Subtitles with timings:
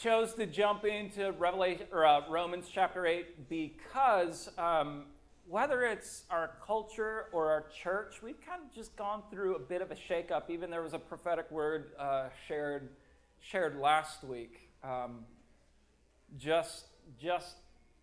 [0.00, 5.06] chose to jump into Revelation or uh, Romans chapter eight because um,
[5.48, 9.82] whether it's our culture or our church, we've kind of just gone through a bit
[9.82, 10.50] of a shakeup.
[10.50, 12.90] Even there was a prophetic word uh, shared
[13.40, 15.24] shared last week, um,
[16.38, 16.86] just
[17.20, 17.56] just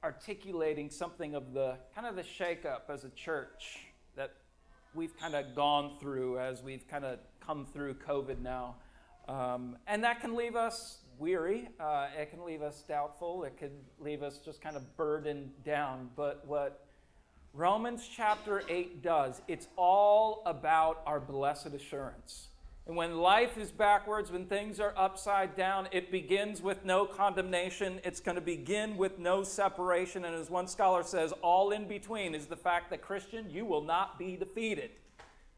[0.04, 3.86] articulating something of the kind of the shakeup as a church
[4.18, 4.34] that
[4.94, 8.76] we've kind of gone through as we've kind of come through COVID now.
[9.28, 11.70] Um, and that can leave us weary.
[11.80, 13.44] Uh, it can leave us doubtful.
[13.44, 16.10] It could leave us just kind of burdened down.
[16.16, 16.86] But what
[17.54, 22.48] Romans chapter 8 does, it's all about our blessed assurance.
[22.88, 28.00] And when life is backwards, when things are upside down, it begins with no condemnation.
[28.04, 30.24] It's going to begin with no separation.
[30.24, 33.82] And as one scholar says, all in between is the fact that, Christian, you will
[33.82, 34.92] not be defeated.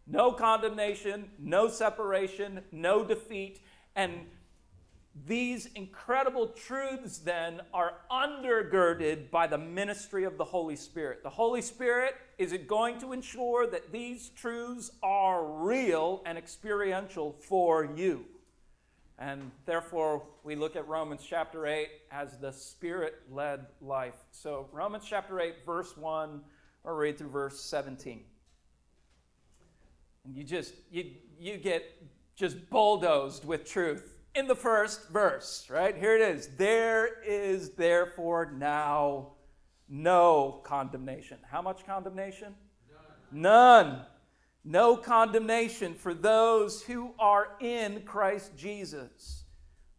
[0.06, 3.60] No condemnation, no separation, no defeat.
[3.94, 4.28] And
[5.26, 11.24] these incredible truths then are undergirded by the ministry of the Holy Spirit.
[11.24, 17.36] The Holy Spirit is it going to ensure that these truths are real and experiential
[17.40, 18.26] for you.
[19.18, 24.16] And therefore, we look at Romans chapter 8 as the Spirit led life.
[24.32, 26.42] So, Romans chapter 8, verse 1,
[26.86, 28.22] I'll read through verse 17.
[30.26, 31.84] And you just, you, you get
[32.36, 35.98] just bulldozed with truth in the first verse, right?
[35.98, 36.50] Here it is.
[36.58, 39.34] There is therefore now
[39.90, 41.38] no condemnation.
[41.50, 42.54] How much condemnation?
[43.32, 43.86] None.
[43.86, 44.06] None.
[44.64, 49.46] No condemnation for those who are in Christ Jesus.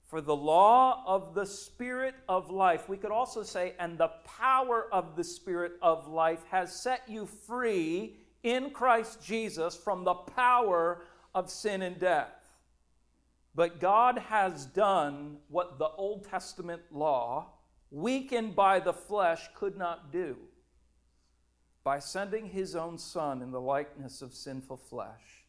[0.04, 4.86] For the law of the Spirit of life, we could also say, and the power
[4.92, 11.02] of the Spirit of life has set you free in Christ Jesus from the power
[11.34, 12.37] of sin and death.
[13.58, 17.54] But God has done what the Old Testament law,
[17.90, 20.36] weakened by the flesh, could not do
[21.82, 25.42] by sending his own Son in the likeness of sinful flesh.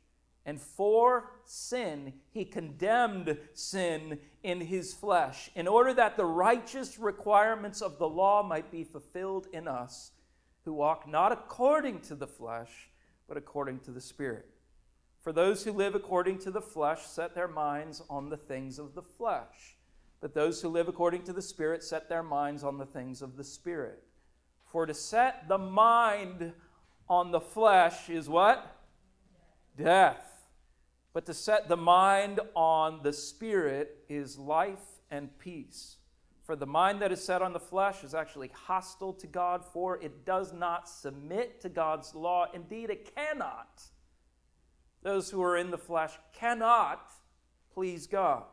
[0.44, 7.80] And for sin, he condemned sin in his flesh, in order that the righteous requirements
[7.80, 10.14] of the law might be fulfilled in us,
[10.66, 12.90] who walk not according to the flesh,
[13.28, 14.48] but according to the Spirit.
[15.20, 18.96] For those who live according to the flesh set their minds on the things of
[18.96, 19.78] the flesh,
[20.22, 23.36] but those who live according to the Spirit set their minds on the things of
[23.36, 24.04] the Spirit.
[24.72, 26.54] For to set the mind
[27.10, 28.78] on the flesh is what?
[29.78, 30.26] Death.
[31.14, 35.98] But to set the mind on the Spirit is life and peace.
[36.44, 40.02] For the mind that is set on the flesh is actually hostile to God, for
[40.02, 42.48] it does not submit to God's law.
[42.54, 43.84] Indeed, it cannot.
[45.02, 47.12] Those who are in the flesh cannot
[47.74, 48.44] please God.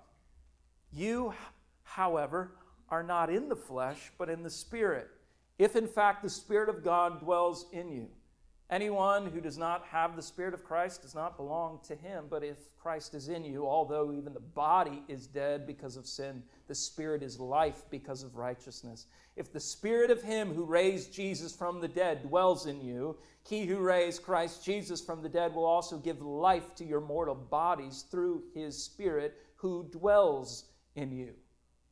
[0.92, 1.34] You,
[1.82, 2.52] however,
[2.88, 5.08] are not in the flesh, but in the Spirit,
[5.58, 8.08] if in fact the Spirit of God dwells in you.
[8.68, 12.24] Anyone who does not have the Spirit of Christ does not belong to him.
[12.28, 16.42] But if Christ is in you, although even the body is dead because of sin,
[16.66, 19.06] the Spirit is life because of righteousness.
[19.36, 23.66] If the Spirit of him who raised Jesus from the dead dwells in you, he
[23.66, 28.04] who raised Christ Jesus from the dead will also give life to your mortal bodies
[28.10, 30.64] through his Spirit who dwells
[30.96, 31.34] in you.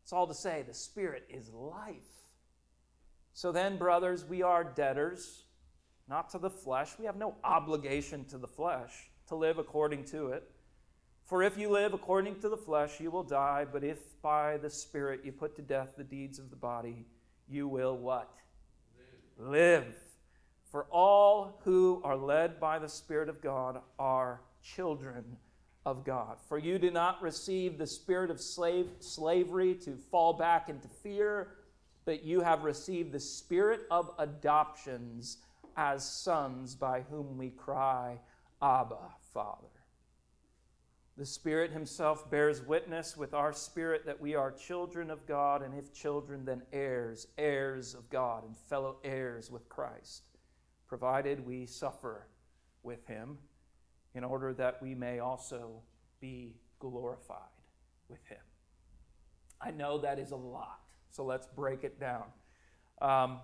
[0.03, 2.03] It's all to say, the Spirit is life.
[3.33, 5.44] So then, brothers, we are debtors
[6.09, 6.91] not to the flesh.
[6.99, 10.51] We have no obligation to the flesh to live according to it.
[11.25, 14.69] For if you live according to the flesh, you will die, but if by the
[14.69, 17.07] Spirit you put to death the deeds of the body,
[17.49, 18.31] you will what?
[19.39, 19.51] Live.
[19.51, 19.95] live.
[20.71, 25.25] For all who are led by the Spirit of God are children
[25.87, 26.39] of God.
[26.49, 31.49] For you did not receive the spirit of slave, slavery to fall back into fear,
[32.05, 35.39] but you have received the spirit of adoptions
[35.77, 38.21] as sons by whom we cry,
[38.63, 39.69] Abba, Father.
[41.17, 45.73] The Spirit Himself bears witness with our spirit that we are children of God, and
[45.73, 50.25] if children, then heirs, heirs of God, and fellow heirs with Christ,
[50.89, 52.27] provided we suffer
[52.83, 53.39] with Him,
[54.15, 55.83] in order that we may also
[56.21, 57.39] be glorified
[58.09, 58.39] with Him.
[59.61, 60.81] I know that is a lot,
[61.11, 62.25] so let's break it down.
[63.01, 63.39] Um,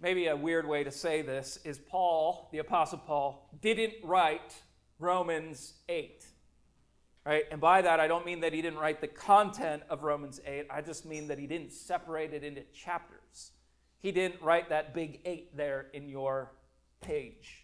[0.00, 4.54] maybe a weird way to say this is Paul, the Apostle Paul, didn't write
[4.98, 6.24] Romans 8.
[7.26, 7.44] Right?
[7.50, 10.66] And by that, I don't mean that he didn't write the content of Romans 8.
[10.70, 13.52] I just mean that he didn't separate it into chapters.
[13.98, 16.52] He didn't write that big 8 there in your
[17.02, 17.59] page.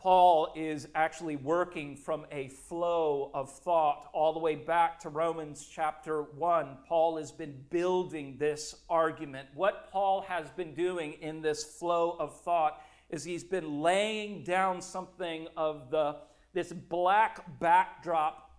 [0.00, 5.68] Paul is actually working from a flow of thought all the way back to Romans
[5.70, 6.78] chapter 1.
[6.88, 9.48] Paul has been building this argument.
[9.52, 12.80] What Paul has been doing in this flow of thought
[13.10, 16.16] is he's been laying down something of the
[16.54, 18.50] this black backdrop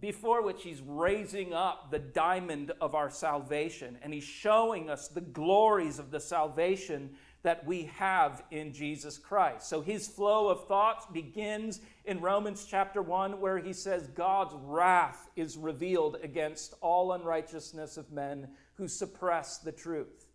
[0.00, 5.20] before which he's raising up the diamond of our salvation and he's showing us the
[5.20, 7.10] glories of the salvation
[7.46, 9.68] that we have in Jesus Christ.
[9.68, 15.28] So his flow of thoughts begins in Romans chapter 1, where he says, God's wrath
[15.36, 20.26] is revealed against all unrighteousness of men who suppress the truth.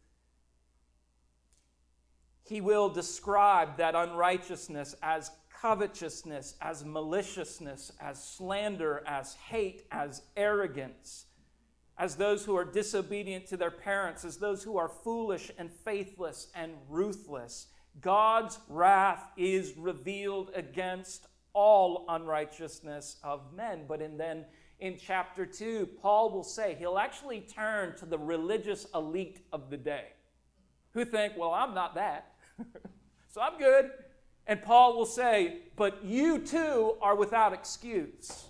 [2.43, 5.31] He will describe that unrighteousness as
[5.61, 11.25] covetousness, as maliciousness, as slander, as hate, as arrogance
[12.01, 16.47] as those who are disobedient to their parents, as those who are foolish and faithless
[16.55, 17.67] and ruthless.
[18.01, 23.85] God's wrath is revealed against all unrighteousness of men.
[23.87, 24.45] But in, then
[24.79, 29.77] in chapter 2, Paul will say he'll actually turn to the religious elite of the
[29.77, 30.05] day
[30.95, 32.33] who think, well, I'm not that,
[33.27, 33.91] so I'm good.
[34.47, 38.45] And Paul will say, but you too are without excuse.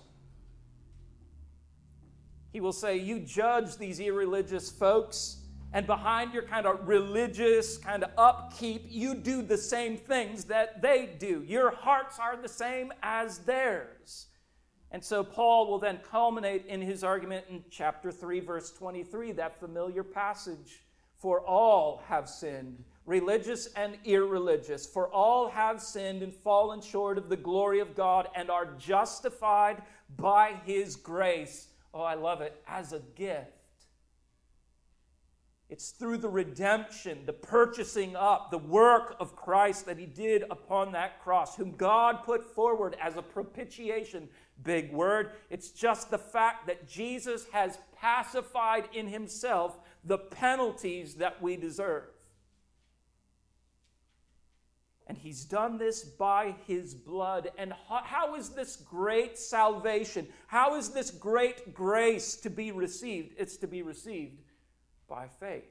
[2.52, 5.38] He will say, You judge these irreligious folks,
[5.72, 10.82] and behind your kind of religious kind of upkeep, you do the same things that
[10.82, 11.42] they do.
[11.46, 14.26] Your hearts are the same as theirs.
[14.90, 19.58] And so Paul will then culminate in his argument in chapter 3, verse 23, that
[19.58, 20.82] familiar passage.
[21.16, 27.28] For all have sinned, religious and irreligious, for all have sinned and fallen short of
[27.28, 29.82] the glory of God and are justified
[30.18, 33.62] by his grace oh, I love it, as a gift.
[35.72, 40.92] It's through the redemption, the purchasing up, the work of Christ that he did upon
[40.92, 44.28] that cross, whom God put forward as a propitiation.
[44.62, 45.30] Big word.
[45.48, 52.04] It's just the fact that Jesus has pacified in himself the penalties that we deserve.
[55.12, 57.50] And he's done this by his blood.
[57.58, 60.26] And how is this great salvation?
[60.46, 63.34] How is this great grace to be received?
[63.36, 64.40] It's to be received
[65.06, 65.68] by faith.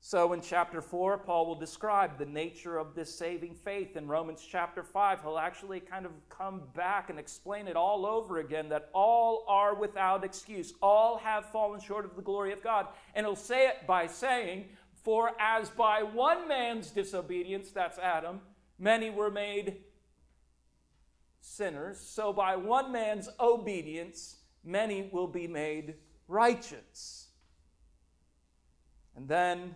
[0.00, 3.96] So in chapter 4, Paul will describe the nature of this saving faith.
[3.96, 8.38] In Romans chapter 5, he'll actually kind of come back and explain it all over
[8.38, 12.88] again that all are without excuse, all have fallen short of the glory of God.
[13.14, 14.70] And he'll say it by saying,
[15.02, 18.40] for as by one man's disobedience, that's Adam,
[18.78, 19.78] many were made
[21.40, 25.94] sinners, so by one man's obedience, many will be made
[26.28, 27.28] righteous.
[29.16, 29.74] And then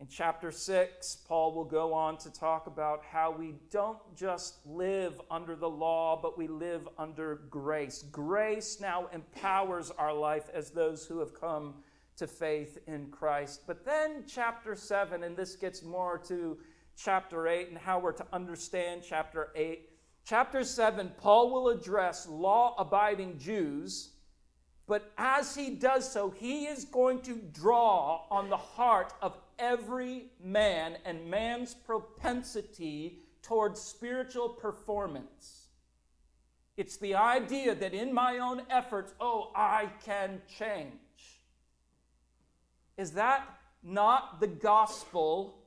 [0.00, 5.20] in chapter 6, Paul will go on to talk about how we don't just live
[5.30, 8.04] under the law, but we live under grace.
[8.10, 11.74] Grace now empowers our life as those who have come
[12.18, 13.62] to faith in Christ.
[13.66, 16.58] But then, chapter 7, and this gets more to
[16.96, 19.88] chapter 8 and how we're to understand chapter 8.
[20.24, 24.10] Chapter 7, Paul will address law abiding Jews,
[24.86, 30.26] but as he does so, he is going to draw on the heart of every
[30.42, 35.68] man and man's propensity towards spiritual performance.
[36.76, 40.92] It's the idea that in my own efforts, oh, I can change.
[42.98, 43.48] Is that
[43.82, 45.60] not the gospel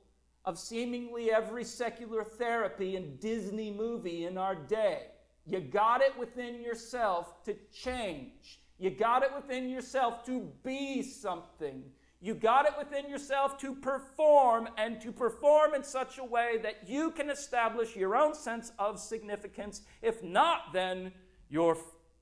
[0.43, 5.07] of seemingly every secular therapy and Disney movie in our day?
[5.45, 8.59] You got it within yourself to change.
[8.77, 11.83] You got it within yourself to be something.
[12.19, 16.87] You got it within yourself to perform and to perform in such a way that
[16.87, 19.81] you can establish your own sense of significance.
[20.01, 21.13] If not, then
[21.49, 21.77] your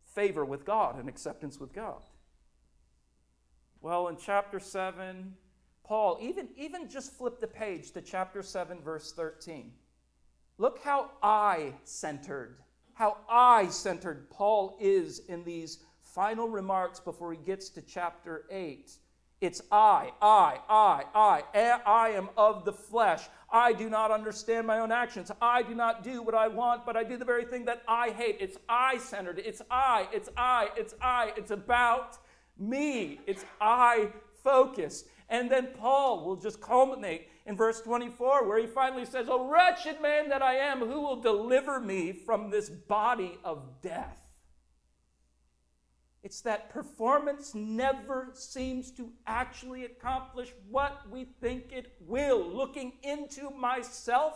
[0.05, 2.01] favor with God and acceptance with God.
[3.81, 5.33] Well, in chapter 7,
[5.85, 9.71] Paul, even, even just flip the page to chapter 7, verse 13.
[10.57, 12.57] Look how I centered,
[12.93, 18.91] how I centered Paul is in these final remarks before he gets to chapter 8.
[19.39, 21.43] It's I, I, I, I.
[21.85, 23.23] I am of the flesh.
[23.49, 25.31] I do not understand my own actions.
[25.41, 28.09] I do not do what I want, but I do the very thing that I
[28.09, 28.37] hate.
[28.41, 29.39] It's I centered.
[29.39, 31.31] It's I, it's I, it's I.
[31.37, 32.17] It's about
[32.59, 33.19] me.
[33.25, 34.09] It's I
[34.43, 35.05] focus.
[35.29, 40.01] And then Paul will just culminate in verse 24, where he finally says, Oh, wretched
[40.01, 44.19] man that I am, who will deliver me from this body of death?
[46.21, 52.45] It's that performance never seems to actually accomplish what we think it will.
[52.45, 54.33] Looking into myself,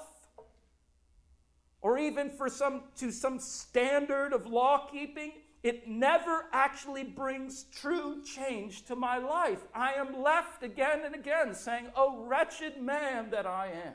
[1.81, 8.21] or even for some to some standard of law keeping, it never actually brings true
[8.23, 9.61] change to my life.
[9.73, 13.93] I am left again and again saying, Oh, wretched man that I am.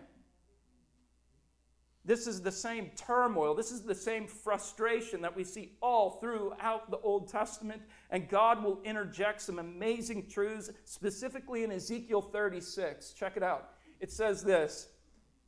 [2.07, 3.55] This is the same turmoil.
[3.55, 7.83] This is the same frustration that we see all throughout the Old Testament.
[8.09, 13.13] And God will interject some amazing truths, specifically in Ezekiel 36.
[13.13, 13.73] Check it out.
[14.01, 14.89] It says this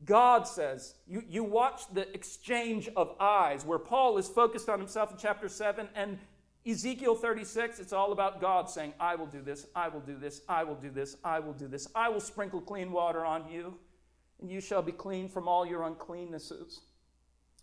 [0.04, 5.10] God says, you, you watch the exchange of eyes, where Paul is focused on himself
[5.10, 6.18] in chapter 7, and
[6.66, 10.42] Ezekiel 36, it's all about God saying, I will do this, I will do this,
[10.48, 13.78] I will do this, I will do this, I will sprinkle clean water on you
[14.40, 16.80] and you shall be clean from all your uncleannesses.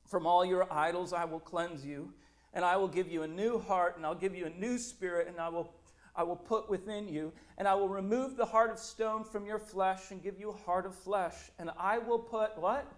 [0.07, 2.13] From all your idols I will cleanse you,
[2.53, 5.27] and I will give you a new heart, and I'll give you a new spirit,
[5.27, 5.73] and I will,
[6.17, 9.59] I will put within you, and I will remove the heart of stone from your
[9.59, 11.35] flesh and give you a heart of flesh.
[11.59, 12.91] And I will put what?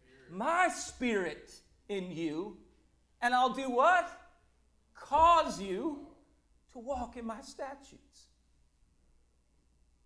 [0.00, 0.38] Spirit.
[0.38, 1.52] My spirit
[1.90, 2.56] in you,
[3.20, 4.10] and I'll do what?
[4.94, 6.06] Cause you
[6.72, 8.28] to walk in my statutes.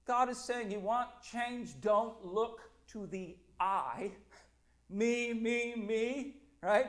[0.07, 1.81] God is saying, You want change?
[1.81, 4.11] Don't look to the I,
[4.91, 6.87] me, me, me, right?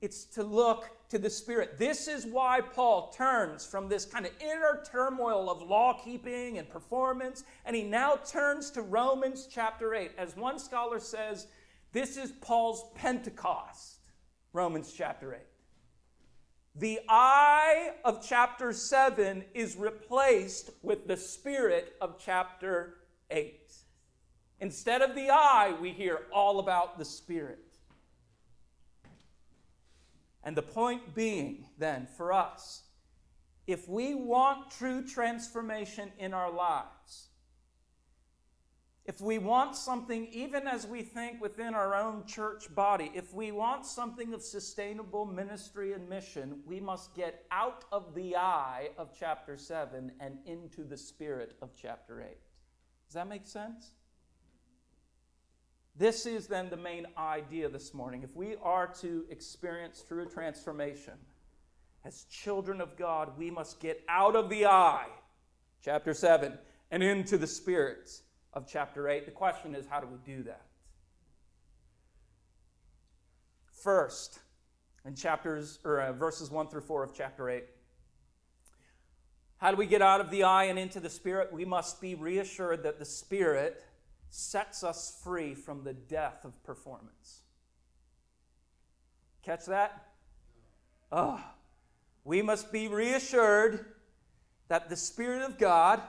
[0.00, 1.78] It's to look to the Spirit.
[1.78, 6.68] This is why Paul turns from this kind of inner turmoil of law keeping and
[6.68, 10.12] performance, and he now turns to Romans chapter 8.
[10.16, 11.48] As one scholar says,
[11.92, 13.98] this is Paul's Pentecost,
[14.52, 15.40] Romans chapter 8.
[16.76, 22.98] The I of chapter 7 is replaced with the Spirit of chapter
[23.30, 23.72] 8.
[24.60, 27.69] Instead of the I, we hear all about the Spirit.
[30.42, 32.84] And the point being, then, for us,
[33.66, 37.28] if we want true transformation in our lives,
[39.04, 43.50] if we want something, even as we think within our own church body, if we
[43.50, 49.10] want something of sustainable ministry and mission, we must get out of the I of
[49.18, 52.28] chapter 7 and into the spirit of chapter 8.
[53.08, 53.90] Does that make sense?
[56.00, 58.22] This is then the main idea this morning.
[58.22, 61.12] If we are to experience true transformation
[62.06, 65.08] as children of God, we must get out of the I,
[65.84, 66.56] chapter 7,
[66.90, 68.10] and into the Spirit
[68.54, 69.26] of chapter 8.
[69.26, 70.62] The question is, how do we do that?
[73.66, 74.38] First,
[75.04, 77.64] in chapters or uh, verses 1 through 4 of chapter 8.
[79.58, 81.52] How do we get out of the I and into the Spirit?
[81.52, 83.84] We must be reassured that the Spirit
[84.30, 87.42] sets us free from the death of performance.
[89.42, 90.06] Catch that?
[91.12, 91.42] Oh,
[92.24, 93.84] we must be reassured
[94.68, 96.00] that the Spirit of God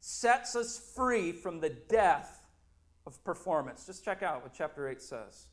[0.00, 2.46] sets us free from the death
[3.06, 3.84] of performance.
[3.84, 5.48] Just check out what chapter 8 says.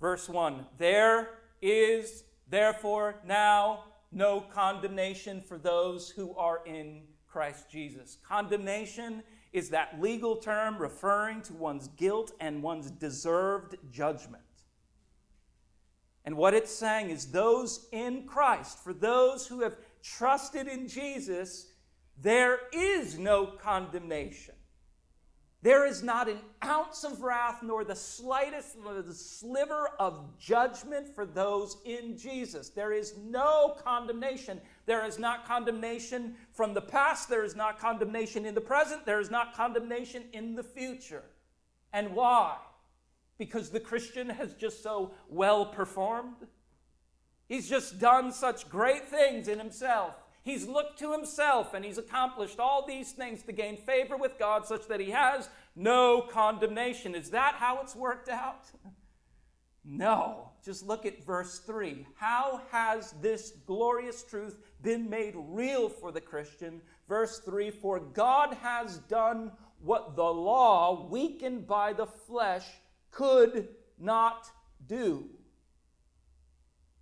[0.00, 1.28] Verse 1 There
[1.62, 8.18] is therefore now no condemnation for those who are in Christ Jesus.
[8.26, 9.22] Condemnation
[9.54, 14.42] is that legal term referring to one's guilt and one's deserved judgment.
[16.24, 21.72] And what it's saying is those in Christ, for those who have trusted in Jesus,
[22.20, 24.54] there is no condemnation.
[25.62, 31.24] There is not an ounce of wrath, nor the slightest the sliver of judgment for
[31.24, 32.70] those in Jesus.
[32.70, 34.60] There is no condemnation.
[34.86, 37.28] There is not condemnation from the past.
[37.28, 39.06] There is not condemnation in the present.
[39.06, 41.24] There is not condemnation in the future.
[41.92, 42.56] And why?
[43.38, 46.46] Because the Christian has just so well performed.
[47.48, 50.14] He's just done such great things in himself.
[50.42, 54.66] He's looked to himself and he's accomplished all these things to gain favor with God
[54.66, 57.14] such that he has no condemnation.
[57.14, 58.66] Is that how it's worked out?
[59.84, 60.50] No.
[60.64, 62.06] Just look at verse 3.
[62.16, 66.80] How has this glorious truth been made real for the Christian?
[67.08, 69.50] Verse 3 For God has done
[69.82, 72.66] what the law, weakened by the flesh,
[73.10, 74.48] could not
[74.86, 75.28] do.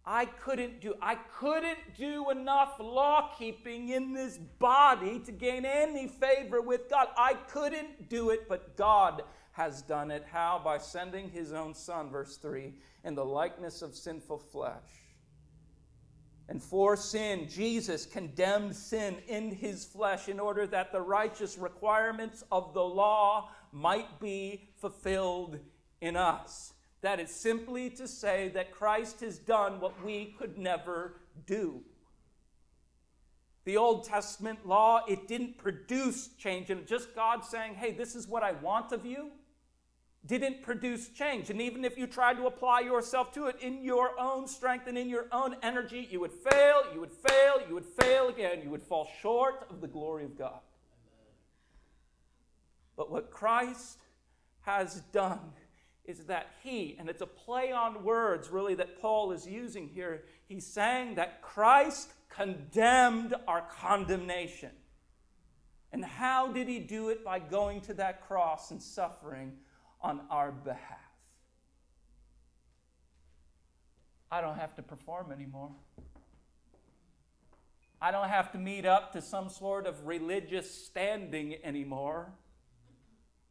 [0.05, 6.09] I couldn't do I couldn't do enough law keeping in this body to gain any
[6.09, 7.09] favor with God.
[7.17, 9.23] I couldn't do it, but God
[9.53, 10.25] has done it.
[10.31, 10.61] How?
[10.65, 12.75] By sending his own son, verse 3,
[13.05, 15.02] in the likeness of sinful flesh.
[16.53, 22.45] And for sin, Jesus condemned sin in his flesh in order that the righteous requirements
[22.53, 25.59] of the law might be fulfilled
[26.03, 26.75] in us.
[27.01, 31.81] That is simply to say that Christ has done what we could never do.
[33.65, 38.29] The Old Testament law, it didn't produce change, and just God saying, hey, this is
[38.29, 39.31] what I want of you.
[40.25, 41.51] Didn't produce change.
[41.51, 44.97] And even if you tried to apply yourself to it in your own strength and
[44.97, 48.61] in your own energy, you would fail, you would fail, you would fail again.
[48.63, 50.61] You would fall short of the glory of God.
[52.97, 53.99] But what Christ
[54.61, 55.41] has done
[56.05, 60.25] is that he, and it's a play on words really that Paul is using here,
[60.47, 64.71] he's saying that Christ condemned our condemnation.
[65.93, 67.25] And how did he do it?
[67.25, 69.53] By going to that cross and suffering
[70.03, 70.99] on our behalf.
[74.31, 75.71] I don't have to perform anymore.
[78.01, 82.33] I don't have to meet up to some sort of religious standing anymore.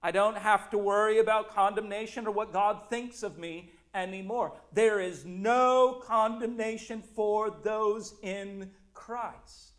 [0.03, 4.53] I don't have to worry about condemnation or what God thinks of me anymore.
[4.73, 9.73] There is no condemnation for those in Christ.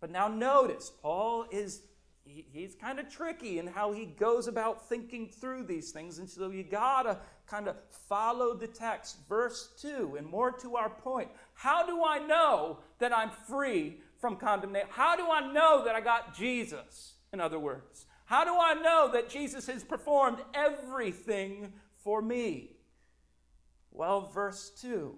[0.00, 1.80] But now notice, Paul is
[2.28, 6.18] he, he's kind of tricky in how he goes about thinking through these things.
[6.18, 7.76] And so you got to kind of
[8.08, 9.16] follow the text.
[9.28, 11.30] Verse 2, and more to our point.
[11.54, 14.88] How do I know that I'm free from condemnation?
[14.90, 18.06] How do I know that I got Jesus, in other words?
[18.26, 21.72] How do I know that Jesus has performed everything
[22.04, 22.72] for me?
[23.90, 25.16] Well, verse 2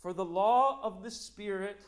[0.00, 1.80] For the law of the Spirit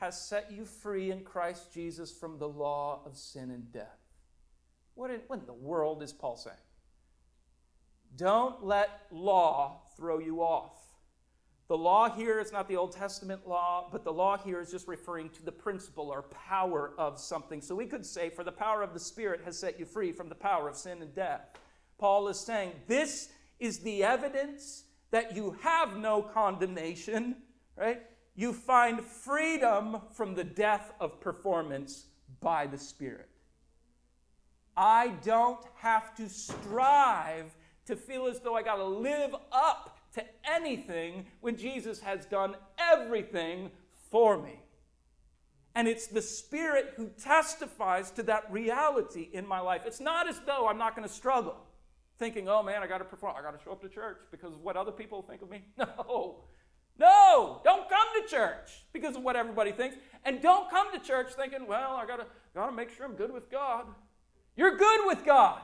[0.00, 3.98] has set you free in Christ Jesus from the law of sin and death.
[4.94, 6.56] What in, what in the world is Paul saying?
[8.16, 10.74] Don't let law throw you off.
[11.68, 14.88] The law here is not the Old Testament law, but the law here is just
[14.88, 17.60] referring to the principle or power of something.
[17.60, 20.28] So we could say, for the power of the Spirit has set you free from
[20.28, 21.42] the power of sin and death.
[21.98, 23.28] Paul is saying, this
[23.60, 27.36] is the evidence that you have no condemnation,
[27.76, 28.02] right?
[28.34, 32.06] You find freedom from the death of performance
[32.40, 33.28] by the Spirit.
[34.76, 37.54] I don't have to strive
[37.86, 42.56] to feel as though I got to live up to anything when Jesus has done
[42.78, 43.70] everything
[44.10, 44.60] for me.
[45.74, 49.82] And it's the Spirit who testifies to that reality in my life.
[49.86, 51.56] It's not as though I'm not going to struggle,
[52.18, 54.52] thinking, oh man, I got to perform, I got to show up to church because
[54.52, 55.64] of what other people think of me.
[55.78, 56.44] No.
[57.00, 59.96] No, don't come to church because of what everybody thinks.
[60.26, 63.50] And don't come to church thinking, well, I gotta, gotta make sure I'm good with
[63.50, 63.86] God.
[64.54, 65.62] You're good with God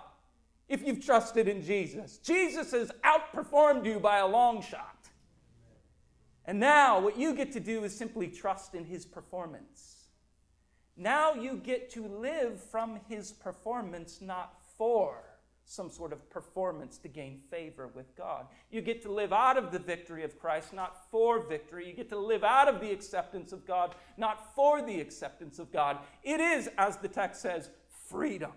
[0.66, 2.16] if you've trusted in Jesus.
[2.16, 5.10] Jesus has outperformed you by a long shot.
[6.46, 10.06] And now what you get to do is simply trust in his performance.
[10.96, 15.22] Now you get to live from his performance, not for
[15.68, 18.46] some sort of performance to gain favor with God.
[18.70, 21.88] You get to live out of the victory of Christ, not for victory.
[21.88, 25.72] You get to live out of the acceptance of God, not for the acceptance of
[25.72, 25.98] God.
[26.22, 27.68] It is, as the text says,
[28.08, 28.52] freedom.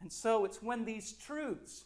[0.00, 1.84] And so it's when these truths,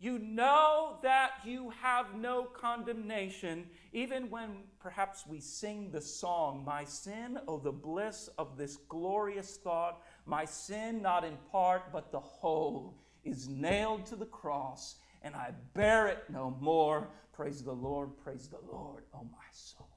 [0.00, 6.84] you know that you have no condemnation, even when perhaps we sing the song, My
[6.84, 12.20] sin, oh, the bliss of this glorious thought, my sin, not in part, but the
[12.20, 17.08] whole, is nailed to the cross, and I bear it no more.
[17.32, 19.88] Praise the Lord, praise the Lord, oh my soul.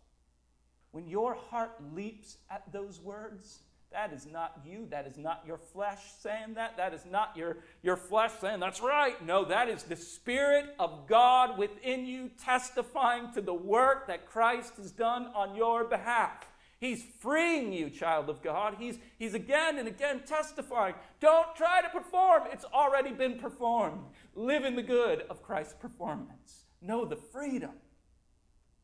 [0.91, 3.59] When your heart leaps at those words,
[3.91, 4.87] that is not you.
[4.89, 6.77] That is not your flesh saying that.
[6.77, 9.23] That is not your, your flesh saying, that's right.
[9.25, 14.73] No, that is the Spirit of God within you testifying to the work that Christ
[14.77, 16.47] has done on your behalf.
[16.81, 18.77] He's freeing you, child of God.
[18.79, 20.95] He's, he's again and again testifying.
[21.19, 24.01] Don't try to perform, it's already been performed.
[24.33, 26.65] Live in the good of Christ's performance.
[26.81, 27.73] Know the freedom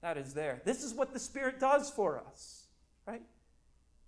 [0.04, 0.62] that is there.
[0.64, 2.68] This is what the Spirit does for us,
[3.08, 3.24] right?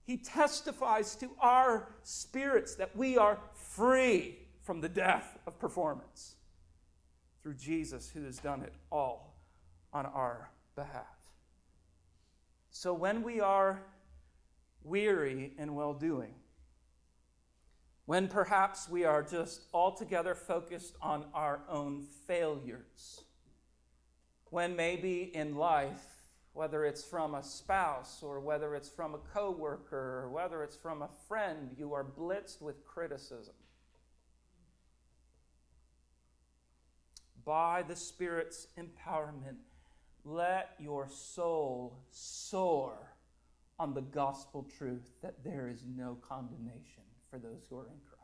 [0.04, 6.36] He testifies to our spirits that we are free from the death of performance
[7.42, 9.42] through Jesus who has done it all
[9.92, 11.19] on our behalf.
[12.72, 13.82] So when we are
[14.84, 16.34] weary in well doing,
[18.06, 23.22] when perhaps we are just altogether focused on our own failures,
[24.50, 26.20] when maybe in life
[26.54, 31.02] whether it's from a spouse or whether it's from a coworker or whether it's from
[31.02, 33.54] a friend, you are blitzed with criticism.
[37.46, 39.58] By the Spirit's empowerment,
[40.26, 42.98] let your soul soar
[43.80, 48.20] on the gospel truth that there is no condemnation for those who are in Christ.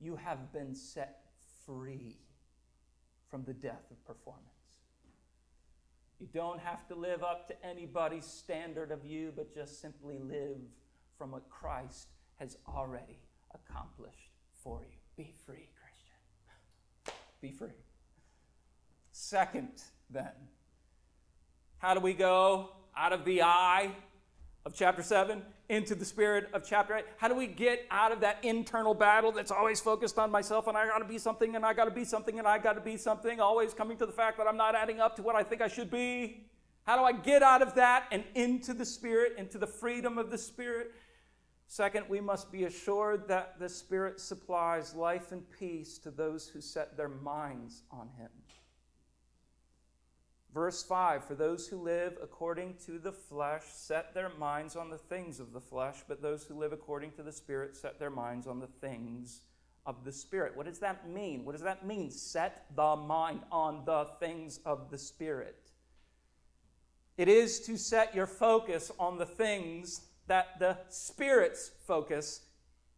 [0.00, 1.20] You have been set
[1.64, 2.18] free
[3.30, 4.44] from the death of performance.
[6.20, 10.60] You don't have to live up to anybody's standard of you, but just simply live
[11.18, 13.18] from what Christ has already
[13.54, 14.30] accomplished
[14.62, 14.98] for you.
[15.16, 17.18] Be free, Christian.
[17.40, 17.68] be free.
[19.10, 19.82] Second,
[20.14, 20.32] then,
[21.78, 23.90] how do we go out of the I
[24.64, 27.04] of chapter 7 into the spirit of chapter 8?
[27.18, 30.76] How do we get out of that internal battle that's always focused on myself and
[30.76, 32.80] I got to be something and I got to be something and I got to
[32.80, 35.42] be something, always coming to the fact that I'm not adding up to what I
[35.42, 36.46] think I should be?
[36.86, 40.30] How do I get out of that and into the spirit, into the freedom of
[40.30, 40.92] the spirit?
[41.66, 46.60] Second, we must be assured that the Spirit supplies life and peace to those who
[46.60, 48.28] set their minds on Him.
[50.54, 54.98] Verse 5 For those who live according to the flesh set their minds on the
[54.98, 58.46] things of the flesh, but those who live according to the Spirit set their minds
[58.46, 59.40] on the things
[59.84, 60.56] of the Spirit.
[60.56, 61.44] What does that mean?
[61.44, 62.10] What does that mean?
[62.12, 65.58] Set the mind on the things of the Spirit.
[67.16, 72.42] It is to set your focus on the things that the Spirit's focus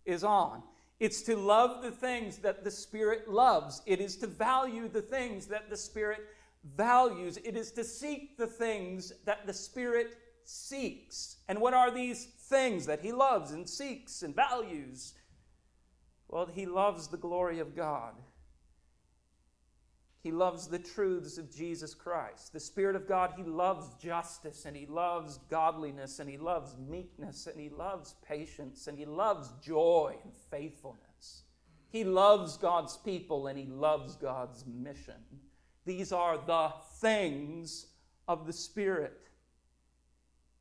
[0.05, 0.63] is on.
[1.01, 3.83] It's to love the things that the Spirit loves.
[3.87, 6.21] It is to value the things that the Spirit
[6.75, 7.39] values.
[7.45, 11.37] It is to seek the things that the Spirit seeks.
[11.49, 15.15] And what are these things that He loves and seeks and values?
[16.29, 18.15] Well, He loves the glory of God.
[20.27, 22.53] He loves the truths of Jesus Christ.
[22.53, 27.47] The Spirit of God, He loves justice and He loves godliness and He loves meekness
[27.47, 31.45] and He loves patience and He loves joy and faithfulness.
[31.91, 35.15] He loves God's people and He loves God's mission.
[35.87, 37.87] These are the things
[38.29, 39.31] of the Spirit.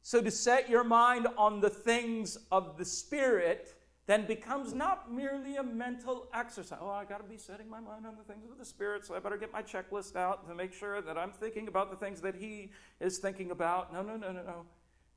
[0.01, 3.75] So to set your mind on the things of the Spirit
[4.07, 6.77] then becomes not merely a mental exercise.
[6.79, 9.15] Oh, I got to be setting my mind on the things of the Spirit, so
[9.15, 12.21] I better get my checklist out to make sure that I'm thinking about the things
[12.21, 13.91] that He is thinking about.
[13.91, 14.65] No, no, no, no, no.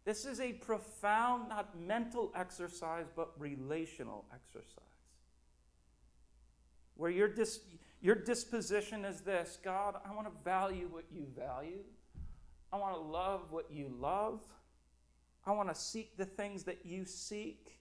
[0.07, 4.85] This is a profound, not mental exercise, but relational exercise.
[6.97, 7.61] Where your, dis-
[8.01, 11.85] your disposition is this God, I want to value what you value,
[12.73, 14.41] I want to love what you love,
[15.47, 17.79] I want to seek the things that you seek.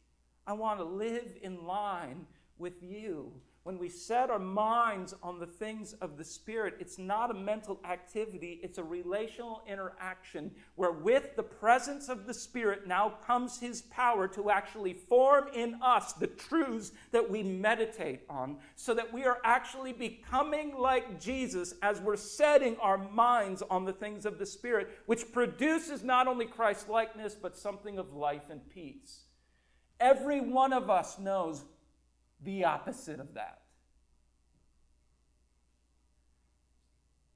[0.47, 2.25] I want to live in line
[2.57, 3.33] with you.
[3.67, 7.81] When we set our minds on the things of the Spirit, it's not a mental
[7.83, 13.81] activity, it's a relational interaction where, with the presence of the Spirit, now comes His
[13.81, 19.25] power to actually form in us the truths that we meditate on, so that we
[19.25, 24.45] are actually becoming like Jesus as we're setting our minds on the things of the
[24.45, 29.23] Spirit, which produces not only Christ likeness, but something of life and peace.
[29.99, 31.65] Every one of us knows
[32.43, 33.61] the opposite of that.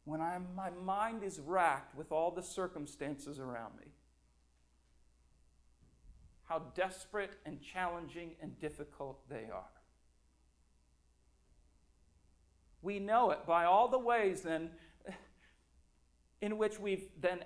[0.06, 3.88] When I'm, my mind is racked with all the circumstances around me,
[6.50, 9.70] how desperate and challenging and difficult they are.
[12.82, 14.72] We know it by all the ways then
[16.42, 17.46] in which we've then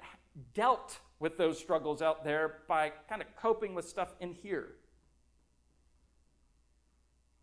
[0.53, 4.75] dealt with those struggles out there by kind of coping with stuff in here.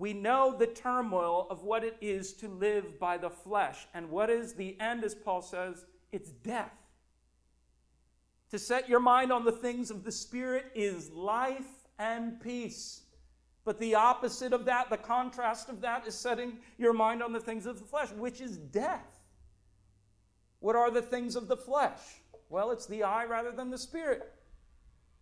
[0.03, 3.87] We know the turmoil of what it is to live by the flesh.
[3.95, 5.87] And what is the end, as Paul says?
[6.11, 6.73] It's death.
[8.51, 13.03] To set your mind on the things of the Spirit is life and peace.
[13.65, 17.39] But the opposite of that, the contrast of that, is setting your mind on the
[17.39, 19.21] things of the flesh, which is death.
[20.59, 22.01] What are the things of the flesh?
[22.49, 24.33] Well, it's the I rather than the Spirit.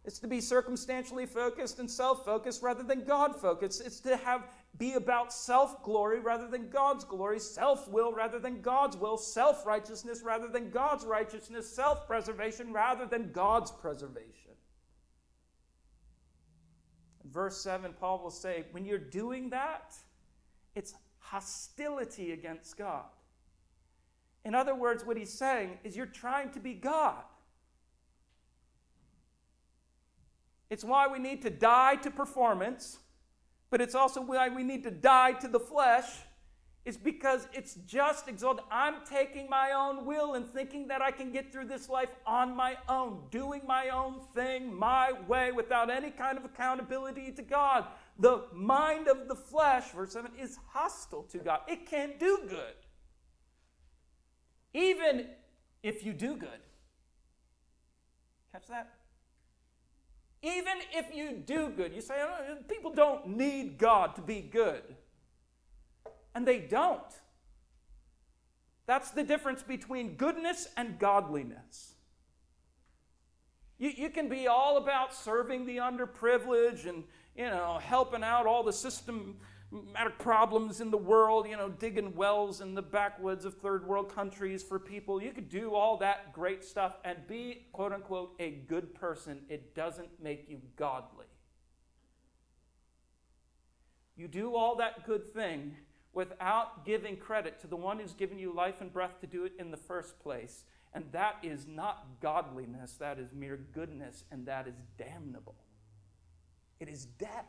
[0.04, 3.82] It's to be circumstantially focused and self focused rather than God focused.
[3.84, 4.44] It's to have
[4.78, 9.66] be about self glory rather than God's glory, self will rather than God's will, self
[9.66, 14.52] righteousness rather than God's righteousness, self preservation rather than God's preservation.
[17.22, 19.94] In verse 7, Paul will say, when you're doing that,
[20.74, 23.04] it's hostility against God.
[24.44, 27.22] In other words, what he's saying is you're trying to be God.
[30.70, 32.98] It's why we need to die to performance,
[33.70, 36.06] but it's also why we need to die to the flesh.
[36.84, 38.64] It's because it's just exalted.
[38.70, 42.56] I'm taking my own will and thinking that I can get through this life on
[42.56, 47.84] my own, doing my own thing my way without any kind of accountability to God.
[48.18, 51.60] The mind of the flesh, verse 7, is hostile to God.
[51.68, 52.74] It can't do good.
[54.72, 55.26] Even
[55.82, 56.48] if you do good.
[58.52, 58.99] Catch that?
[60.42, 64.82] Even if you do good, you say, oh, people don't need God to be good.
[66.34, 67.02] And they don't.
[68.86, 71.94] That's the difference between goodness and godliness.
[73.78, 77.04] You, you can be all about serving the underprivileged and,
[77.36, 79.36] you know, helping out all the system,
[80.18, 84.62] problems in the world, you know, digging wells in the backwoods of third world countries
[84.62, 85.22] for people.
[85.22, 89.42] You could do all that great stuff and be, quote unquote, a good person.
[89.48, 91.26] It doesn't make you godly.
[94.16, 95.76] You do all that good thing
[96.12, 99.52] without giving credit to the one who's given you life and breath to do it
[99.58, 100.64] in the first place.
[100.92, 105.54] And that is not godliness, that is mere goodness, and that is damnable.
[106.80, 107.46] It is death.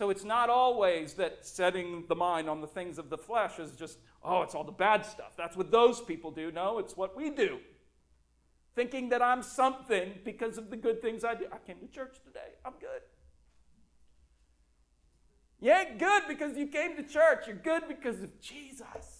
[0.00, 3.72] So it's not always that setting the mind on the things of the flesh is
[3.72, 5.34] just, oh, it's all the bad stuff.
[5.36, 6.50] That's what those people do.
[6.50, 7.58] No, it's what we do.
[8.74, 11.44] Thinking that I'm something because of the good things I do.
[11.52, 12.54] I came to church today.
[12.64, 13.02] I'm good.
[15.60, 17.46] You ain't good because you came to church.
[17.46, 19.19] You're good because of Jesus.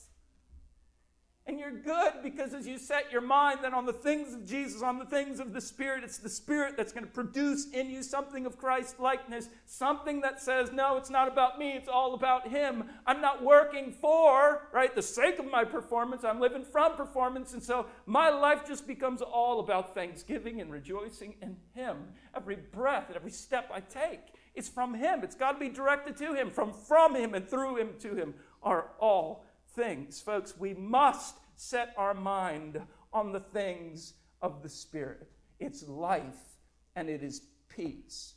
[1.47, 4.83] And you're good because as you set your mind then on the things of Jesus,
[4.83, 8.03] on the things of the Spirit, it's the Spirit that's going to produce in you
[8.03, 12.49] something of Christ likeness, something that says, no, it's not about me, it's all about
[12.49, 12.85] Him.
[13.07, 17.53] I'm not working for, right, the sake of my performance, I'm living from performance.
[17.53, 21.97] And so my life just becomes all about thanksgiving and rejoicing in Him.
[22.37, 24.21] Every breath and every step I take
[24.55, 25.25] is from Him.
[25.25, 26.51] It's got to be directed to Him.
[26.51, 30.21] From from Him and through Him to Him are all things.
[30.21, 32.81] Folks, we must set our mind
[33.13, 35.31] on the things of the Spirit.
[35.59, 36.59] It's life
[36.97, 38.35] and it is peace.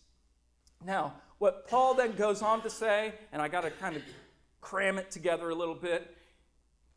[0.86, 4.04] Now, what Paul then goes on to say, and I got to kind of
[4.62, 6.16] cram it together a little bit,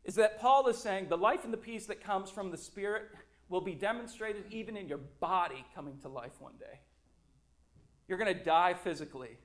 [0.03, 3.03] is that Paul is saying the life and the peace that comes from the Spirit
[3.49, 6.79] will be demonstrated even in your body coming to life one day.
[8.07, 9.37] You're going to die physically.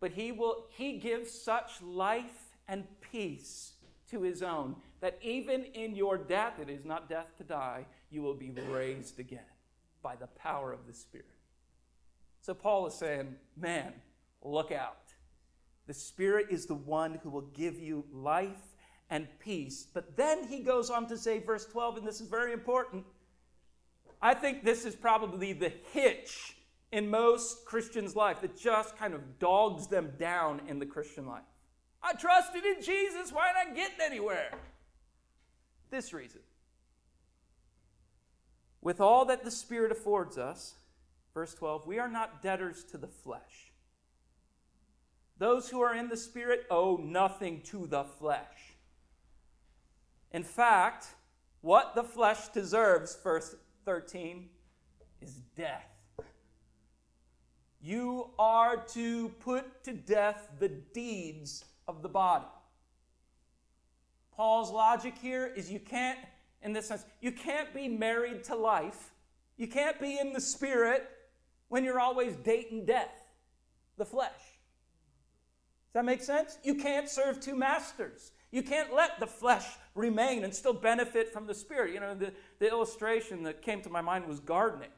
[0.00, 3.72] But he will he gives such life and peace
[4.10, 8.22] to his own, that even in your death, it is not death to die, you
[8.22, 9.40] will be raised again
[10.02, 11.26] by the power of the Spirit.
[12.40, 13.92] So Paul is saying, man,
[14.42, 15.12] look out.
[15.86, 18.76] The Spirit is the one who will give you life
[19.10, 19.86] and peace.
[19.92, 23.04] But then he goes on to say, verse 12, and this is very important.
[24.22, 26.56] I think this is probably the hitch
[26.92, 31.42] in most Christians' life that just kind of dogs them down in the Christian life.
[32.02, 33.32] I trusted in Jesus.
[33.32, 34.50] Why not getting anywhere?
[35.90, 36.40] This reason.
[38.80, 40.74] With all that the Spirit affords us,
[41.34, 43.72] verse 12, we are not debtors to the flesh.
[45.38, 48.74] Those who are in the Spirit owe nothing to the flesh.
[50.32, 51.08] In fact,
[51.60, 54.48] what the flesh deserves, verse 13,
[55.20, 55.86] is death.
[57.82, 62.46] You are to put to death the deeds of the body.
[64.36, 66.18] Paul's logic here is you can't,
[66.62, 69.12] in this sense, you can't be married to life.
[69.56, 71.06] You can't be in the spirit
[71.68, 73.28] when you're always dating death,
[73.98, 74.30] the flesh.
[74.30, 76.56] Does that make sense?
[76.62, 78.32] You can't serve two masters.
[78.52, 81.92] You can't let the flesh remain and still benefit from the spirit.
[81.92, 84.90] You know, the, the illustration that came to my mind was gardening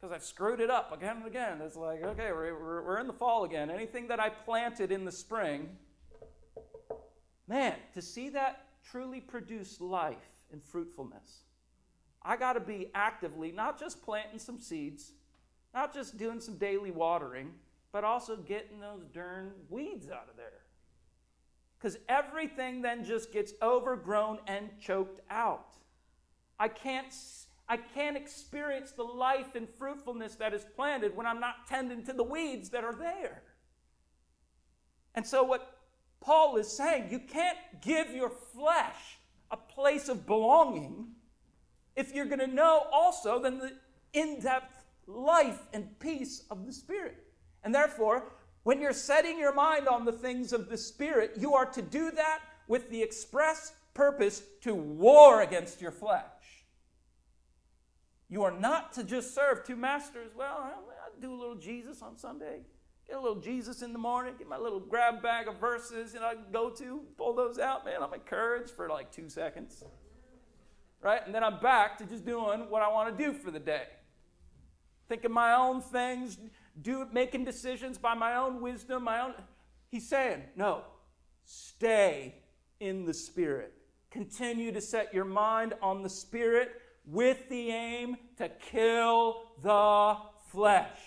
[0.00, 1.60] because I've screwed it up again and again.
[1.60, 3.70] It's like, okay, we're, we're in the fall again.
[3.70, 5.68] Anything that I planted in the spring,
[7.46, 10.16] Man, to see that truly produce life
[10.52, 11.44] and fruitfulness,
[12.22, 15.12] I got to be actively not just planting some seeds,
[15.74, 17.52] not just doing some daily watering,
[17.92, 20.62] but also getting those darn weeds out of there.
[21.78, 25.76] Because everything then just gets overgrown and choked out.
[26.58, 27.12] I can't,
[27.68, 32.14] I can't experience the life and fruitfulness that is planted when I'm not tending to
[32.14, 33.42] the weeds that are there.
[35.14, 35.73] And so, what
[36.24, 39.18] Paul is saying you can't give your flesh
[39.50, 41.08] a place of belonging
[41.96, 43.72] if you're going to know also then the
[44.14, 47.24] in depth life and peace of the Spirit.
[47.62, 48.32] And therefore,
[48.62, 52.10] when you're setting your mind on the things of the Spirit, you are to do
[52.12, 56.24] that with the express purpose to war against your flesh.
[58.30, 60.30] You are not to just serve two masters.
[60.34, 62.60] Well, I'll do a little Jesus on Sunday.
[63.06, 66.20] Get a little Jesus in the morning, get my little grab bag of verses, you
[66.20, 68.02] know, I can go to, pull those out, man.
[68.02, 69.84] I'm encouraged for like two seconds.
[71.02, 71.20] Right?
[71.26, 73.84] And then I'm back to just doing what I want to do for the day.
[75.06, 76.38] Thinking my own things,
[76.80, 79.34] do making decisions by my own wisdom, my own.
[79.90, 80.82] He's saying, no,
[81.44, 82.36] stay
[82.80, 83.74] in the Spirit.
[84.10, 86.70] Continue to set your mind on the Spirit
[87.04, 90.16] with the aim to kill the
[90.50, 90.98] flesh.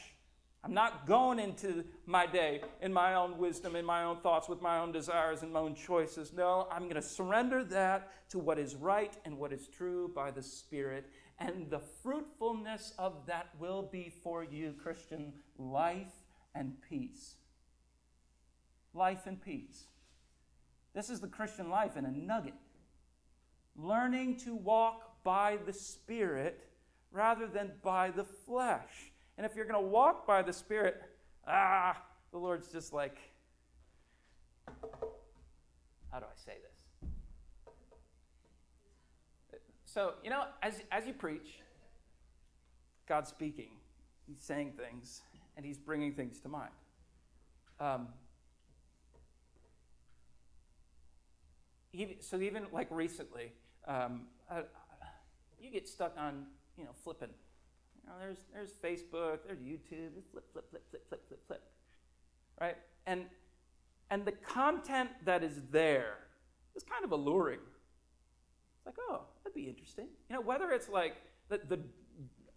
[0.63, 4.61] I'm not going into my day in my own wisdom, in my own thoughts, with
[4.61, 6.33] my own desires and my own choices.
[6.33, 10.31] No, I'm going to surrender that to what is right and what is true by
[10.31, 11.09] the Spirit.
[11.39, 16.13] And the fruitfulness of that will be for you, Christian, life
[16.55, 17.35] and peace.
[18.93, 19.85] Life and peace.
[20.93, 22.55] This is the Christian life in a nugget.
[23.75, 26.59] Learning to walk by the Spirit
[27.11, 29.11] rather than by the flesh.
[29.37, 31.01] And if you're going to walk by the Spirit,
[31.47, 31.95] ah,
[32.31, 33.17] the Lord's just like,
[36.11, 36.77] how do I say this?
[39.85, 41.59] So, you know, as, as you preach,
[43.07, 43.69] God's speaking,
[44.27, 45.21] He's saying things,
[45.55, 46.71] and He's bringing things to mind.
[47.79, 48.07] Um,
[52.19, 53.53] so, even like recently,
[53.87, 54.23] um,
[55.59, 56.45] you get stuck on,
[56.77, 57.29] you know, flipping.
[58.07, 61.63] You know, there's, there's Facebook, there's YouTube, flip, flip, flip, flip, flip, flip, flip.
[62.59, 62.77] Right?
[63.05, 63.25] And,
[64.09, 66.15] and the content that is there
[66.75, 67.59] is kind of alluring.
[68.77, 70.07] It's like, oh, that'd be interesting.
[70.29, 71.17] You know, whether it's like
[71.49, 71.79] the, the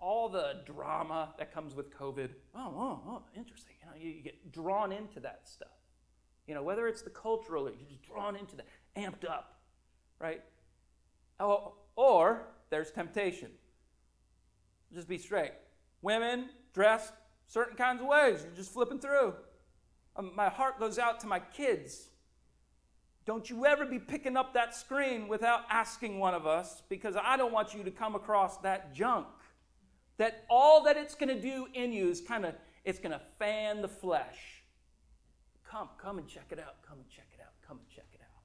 [0.01, 2.31] all the drama that comes with COVID.
[2.55, 3.75] Oh, oh, oh interesting.
[3.81, 5.69] You know, you, you, get drawn into that stuff.
[6.47, 9.61] You know, whether it's the cultural, you're just drawn into that, amped up,
[10.19, 10.43] right?
[11.39, 13.51] Oh, or there's temptation.
[14.92, 15.53] Just be straight.
[16.03, 17.12] Women dress
[17.46, 18.42] certain kinds of ways.
[18.44, 19.35] You're just flipping through.
[20.16, 22.09] Um, my heart goes out to my kids.
[23.26, 27.37] Don't you ever be picking up that screen without asking one of us because I
[27.37, 29.26] don't want you to come across that junk
[30.20, 33.20] that all that it's going to do in you is kind of it's going to
[33.38, 34.64] fan the flesh
[35.66, 38.20] come come and check it out come and check it out come and check it
[38.20, 38.42] out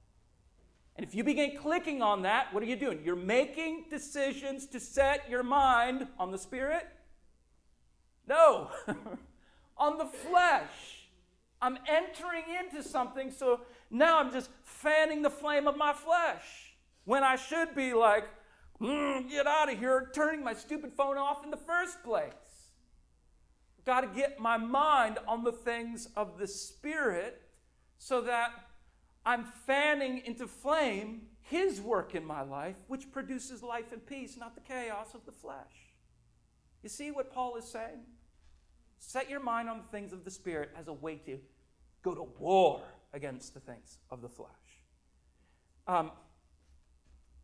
[0.96, 3.00] and if you begin clicking on that what are you doing?
[3.04, 6.86] You're making decisions to set your mind on the spirit?
[8.26, 8.70] No.
[9.78, 11.10] On the flesh.
[11.60, 16.74] I'm entering into something so now i'm just fanning the flame of my flesh.
[17.04, 18.24] When i should be like
[18.80, 22.32] Mm, get out of here, turning my stupid phone off in the first place.
[23.86, 27.40] Got to get my mind on the things of the Spirit
[27.98, 28.50] so that
[29.26, 34.54] I'm fanning into flame His work in my life, which produces life and peace, not
[34.54, 35.92] the chaos of the flesh.
[36.82, 38.04] You see what Paul is saying?
[38.98, 41.38] Set your mind on the things of the Spirit as a way to
[42.02, 44.48] go to war against the things of the flesh.
[45.88, 46.12] Um,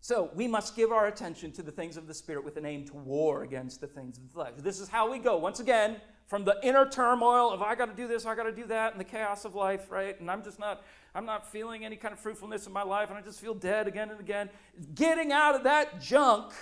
[0.01, 2.85] so we must give our attention to the things of the Spirit with an aim
[2.87, 4.53] to war against the things of the flesh.
[4.59, 7.95] This is how we go, once again, from the inner turmoil of I got to
[7.95, 10.19] do this, I got to do that, and the chaos of life, right?
[10.21, 10.83] And I'm just not,
[11.15, 13.87] I'm not feeling any kind of fruitfulness in my life, and I just feel dead
[13.87, 14.49] again and again.
[14.95, 16.53] Getting out of that junk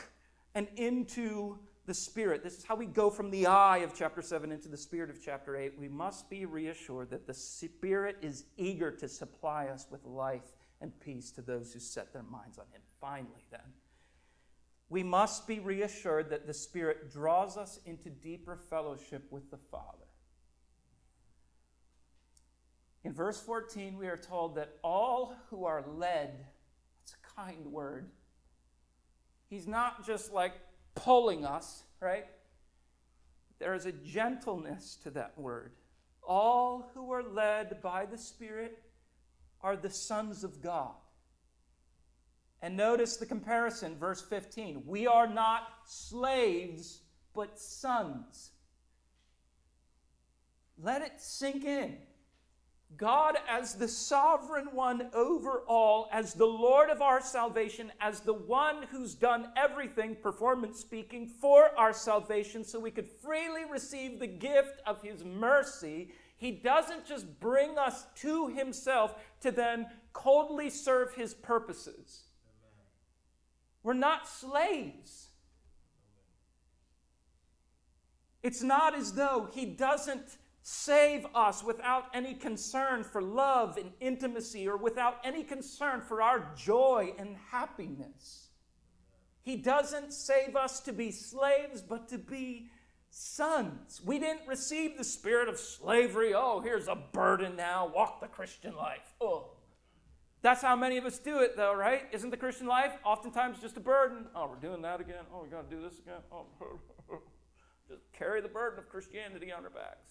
[0.54, 2.44] and into the Spirit.
[2.44, 5.20] This is how we go from the I of chapter 7 into the Spirit of
[5.20, 5.78] chapter 8.
[5.78, 10.98] We must be reassured that the Spirit is eager to supply us with life and
[11.00, 12.80] peace to those who set their minds on Him.
[13.00, 13.60] Finally, then,
[14.90, 19.86] we must be reassured that the Spirit draws us into deeper fellowship with the Father.
[23.04, 26.44] In verse 14, we are told that all who are led,
[26.98, 28.10] that's a kind word.
[29.48, 30.54] He's not just like
[30.96, 32.26] pulling us, right?
[33.60, 35.72] There is a gentleness to that word.
[36.22, 38.82] All who are led by the Spirit
[39.62, 40.94] are the sons of God.
[42.62, 44.82] And notice the comparison, verse 15.
[44.86, 47.00] We are not slaves,
[47.34, 48.50] but sons.
[50.82, 51.96] Let it sink in.
[52.96, 58.34] God, as the sovereign one over all, as the Lord of our salvation, as the
[58.34, 64.26] one who's done everything, performance speaking, for our salvation, so we could freely receive the
[64.26, 71.14] gift of his mercy, he doesn't just bring us to himself to then coldly serve
[71.14, 72.24] his purposes.
[73.82, 75.28] We're not slaves.
[78.42, 84.68] It's not as though he doesn't save us without any concern for love and intimacy
[84.68, 88.48] or without any concern for our joy and happiness.
[89.42, 92.70] He doesn't save us to be slaves, but to be
[93.10, 94.00] sons.
[94.04, 96.34] We didn't receive the spirit of slavery.
[96.34, 97.90] Oh, here's a burden now.
[97.94, 99.14] Walk the Christian life.
[99.20, 99.50] Oh.
[100.42, 102.02] That's how many of us do it, though, right?
[102.12, 104.26] Isn't the Christian life oftentimes just a burden?
[104.34, 105.24] Oh, we're doing that again.
[105.34, 106.20] Oh, we got to do this again.
[106.32, 106.46] Oh,
[107.88, 110.08] just carry the burden of Christianity on our backs.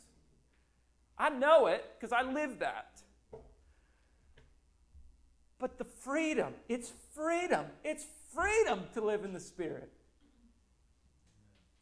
[1.18, 3.02] I know it because I live that.
[5.58, 7.66] But the freedom, it's freedom.
[7.84, 9.92] It's freedom to live in the Spirit.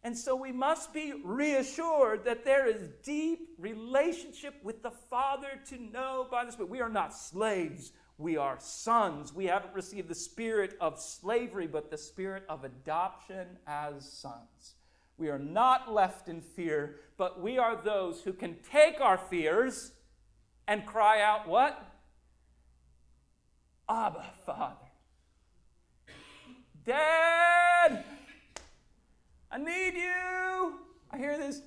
[0.04, 5.78] And so we must be reassured that there is deep relationship with the Father to
[5.78, 6.72] know by the Spirit.
[6.72, 9.34] We are not slaves, we are sons.
[9.34, 14.76] We haven't received the spirit of slavery, but the spirit of adoption as sons.
[15.18, 19.92] We are not left in fear, but we are those who can take our fears
[20.68, 21.84] and cry out, What?
[23.90, 24.76] Abba, Father.
[26.86, 28.04] Dad,
[29.52, 30.74] I need you.
[31.12, 31.62] I hear this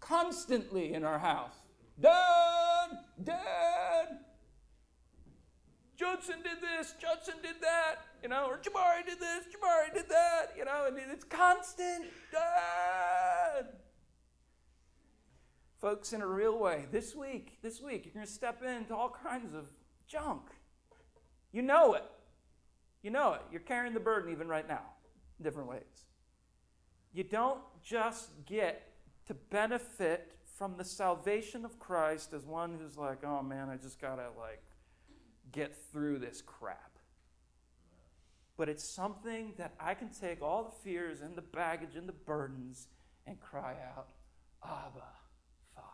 [0.00, 1.54] constantly in our house.
[2.00, 4.17] Dad, Dad.
[5.98, 10.52] Judson did this, Judson did that, you know, or Jabari did this, Jabari did that,
[10.56, 12.04] you know, and it's constant.
[12.30, 13.66] Dad.
[15.80, 19.10] Folks, in a real way, this week, this week, you're going to step into all
[19.10, 19.70] kinds of
[20.06, 20.42] junk.
[21.50, 22.04] You know it.
[23.02, 23.42] You know it.
[23.50, 24.82] You're carrying the burden even right now,
[25.42, 26.06] different ways.
[27.12, 28.92] You don't just get
[29.26, 34.00] to benefit from the salvation of Christ as one who's like, oh man, I just
[34.00, 34.62] got to like
[35.52, 36.98] get through this crap.
[38.56, 42.12] But it's something that I can take all the fears and the baggage and the
[42.12, 42.88] burdens
[43.26, 44.10] and cry out,
[44.64, 45.04] Abba,
[45.74, 45.86] Father.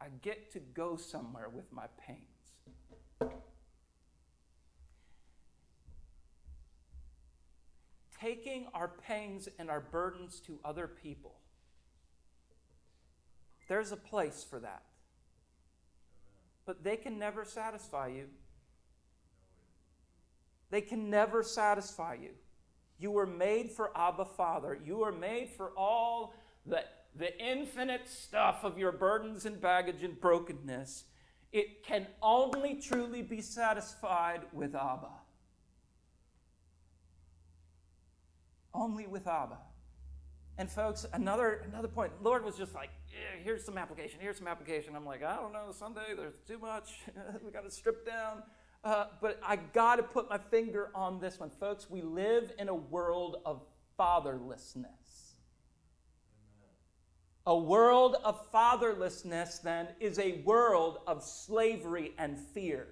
[0.00, 2.20] I get to go somewhere with my pains.
[8.18, 11.34] Taking our pains and our burdens to other people.
[13.68, 14.84] There's a place for that
[16.66, 18.26] but they can never satisfy you.
[20.70, 22.30] They can never satisfy you.
[22.98, 24.78] You were made for Abba Father.
[24.84, 26.34] You were made for all
[26.66, 31.04] the, the infinite stuff of your burdens and baggage and brokenness.
[31.52, 35.10] It can only truly be satisfied with Abba.
[38.74, 39.58] Only with Abba.
[40.58, 42.12] And folks, another another point.
[42.22, 44.20] Lord was just like, yeah, here's some application.
[44.20, 44.96] Here's some application.
[44.96, 45.70] I'm like, I don't know.
[45.70, 47.00] Sunday, there's too much.
[47.44, 48.42] we got to strip down.
[48.82, 51.90] Uh, but I got to put my finger on this one, folks.
[51.90, 53.62] We live in a world of
[53.98, 55.34] fatherlessness.
[57.46, 62.88] A world of fatherlessness, then, is a world of slavery and fear.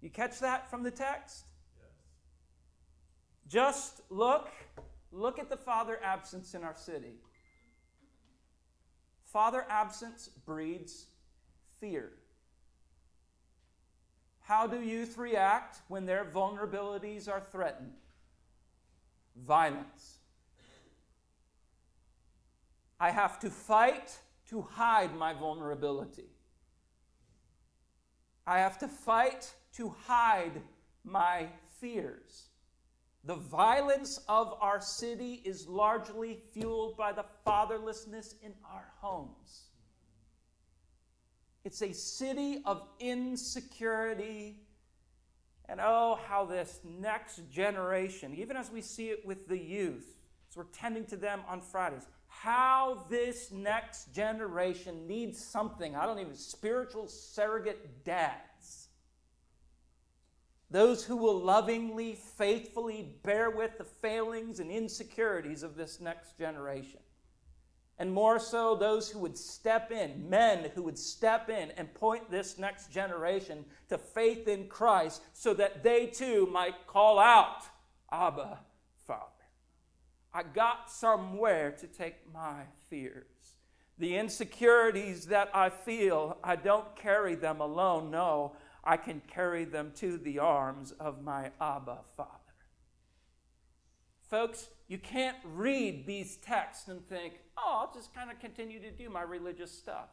[0.00, 1.44] You catch that from the text?
[1.78, 1.88] Yes.
[3.46, 4.50] Just look
[5.12, 7.14] Look at the father absence in our city.
[9.24, 11.06] Father absence breeds
[11.80, 12.12] fear.
[14.40, 17.92] How do youth react when their vulnerabilities are threatened?
[19.36, 20.18] Violence.
[22.98, 26.28] I have to fight to hide my vulnerability.
[28.46, 30.60] I have to fight to hide
[31.04, 31.46] my
[31.80, 32.49] fears.
[33.24, 39.64] The violence of our city is largely fueled by the fatherlessness in our homes.
[41.64, 44.60] It's a city of insecurity.
[45.68, 50.16] And oh, how this next generation, even as we see it with the youth,
[50.50, 55.94] as we're tending to them on Fridays, how this next generation needs something.
[55.94, 58.40] I don't even, spiritual surrogate dad
[60.70, 67.00] those who will lovingly, faithfully bear with the failings and insecurities of this next generation.
[67.98, 72.30] And more so, those who would step in, men who would step in and point
[72.30, 77.62] this next generation to faith in Christ so that they too might call out,
[78.10, 78.60] Abba,
[79.06, 79.26] Father.
[80.32, 83.26] I got somewhere to take my fears.
[83.98, 88.10] The insecurities that I feel, I don't carry them alone.
[88.10, 92.30] No, I can carry them to the arms of my Abba Father.
[94.28, 98.90] Folks, you can't read these texts and think, oh, I'll just kind of continue to
[98.90, 100.08] do my religious stuff.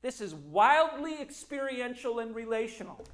[0.00, 3.04] This is wildly experiential and relational.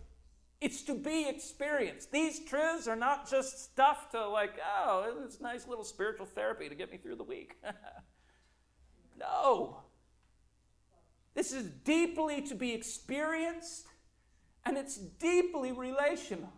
[0.61, 2.13] It's to be experienced.
[2.13, 4.53] These truths are not just stuff to, like,
[4.85, 7.57] oh, it's nice little spiritual therapy to get me through the week.
[9.19, 9.81] no.
[11.35, 13.87] This is deeply to be experienced
[14.67, 16.53] and it's deeply relational.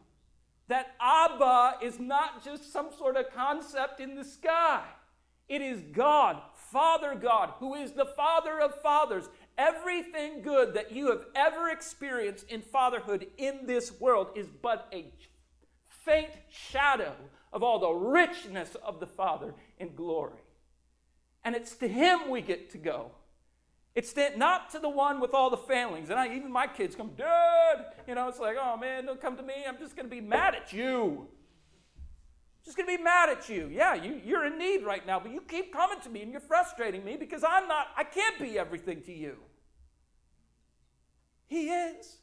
[0.69, 4.83] That Abba is not just some sort of concept in the sky.
[5.49, 6.43] It is God,
[6.73, 9.29] Father God, who is the Father of fathers.
[9.57, 15.13] Everything good that you have ever experienced in fatherhood in this world is but a
[16.05, 17.15] faint shadow
[17.53, 20.41] of all the richness of the Father in glory.
[21.45, 23.13] And it's to Him we get to go.
[23.97, 26.11] It's not to the one with all the failings.
[26.11, 29.37] And I, even my kids come, Dad, you know, it's like, oh man, don't come
[29.37, 29.55] to me.
[29.67, 31.27] I'm just going to be mad at you.
[32.65, 33.69] Just going to be mad at you.
[33.73, 36.41] Yeah, you, you're in need right now, but you keep coming to me and you're
[36.41, 39.37] frustrating me because I'm not, I can't be everything to you.
[41.47, 42.19] He is.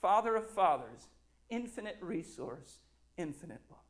[0.00, 1.08] Father of fathers,
[1.50, 2.78] infinite resource,
[3.18, 3.80] infinite love.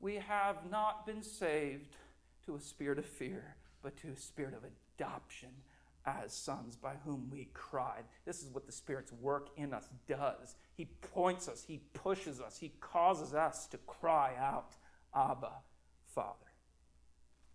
[0.00, 1.96] we have not been saved
[2.48, 4.62] to a spirit of fear, but to a spirit of
[4.96, 5.50] adoption
[6.06, 8.04] as sons by whom we cried.
[8.24, 10.56] This is what the Spirit's work in us does.
[10.74, 14.76] He points us, He pushes us, He causes us to cry out,
[15.14, 15.52] Abba,
[16.14, 16.32] Father.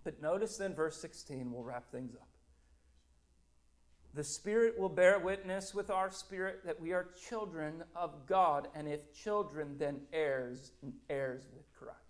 [0.04, 2.28] But notice then, verse 16, we'll wrap things up.
[4.14, 8.88] The Spirit will bear witness with our spirit that we are children of God, and
[8.88, 12.03] if children, then heirs, and heirs with Christ.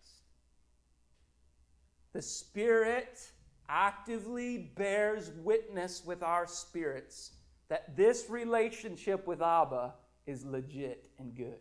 [2.14, 3.20] The Spirit
[3.68, 7.32] actively bears witness with our spirits
[7.70, 9.95] that this relationship with Abba
[10.28, 11.59] is legit and good.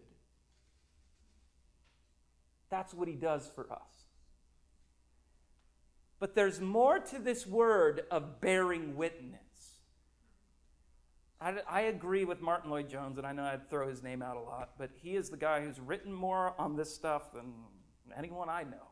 [2.71, 4.07] That's what he does for us.
[6.19, 9.41] But there's more to this word of bearing witness.
[11.41, 14.75] I, agree with Martyn Lloyd-Jones, and I know I'd throw his name out a lot,
[14.79, 17.53] but he is the guy who's written more on this stuff than
[18.17, 18.92] anyone I know.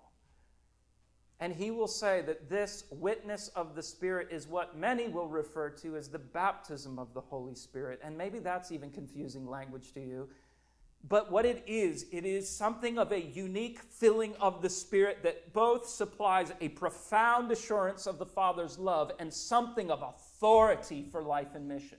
[1.41, 5.71] And he will say that this witness of the Spirit is what many will refer
[5.71, 7.99] to as the baptism of the Holy Spirit.
[8.05, 10.29] And maybe that's even confusing language to you.
[11.09, 15.55] But what it is, it is something of a unique filling of the Spirit that
[15.55, 21.55] both supplies a profound assurance of the Father's love and something of authority for life
[21.55, 21.99] and mission.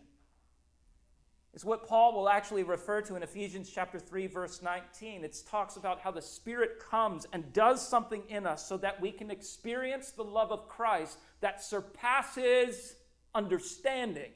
[1.54, 5.24] It's what Paul will actually refer to in Ephesians chapter 3 verse 19.
[5.24, 9.12] It talks about how the Spirit comes and does something in us so that we
[9.12, 12.96] can experience the love of Christ that surpasses
[13.36, 14.32] understanding.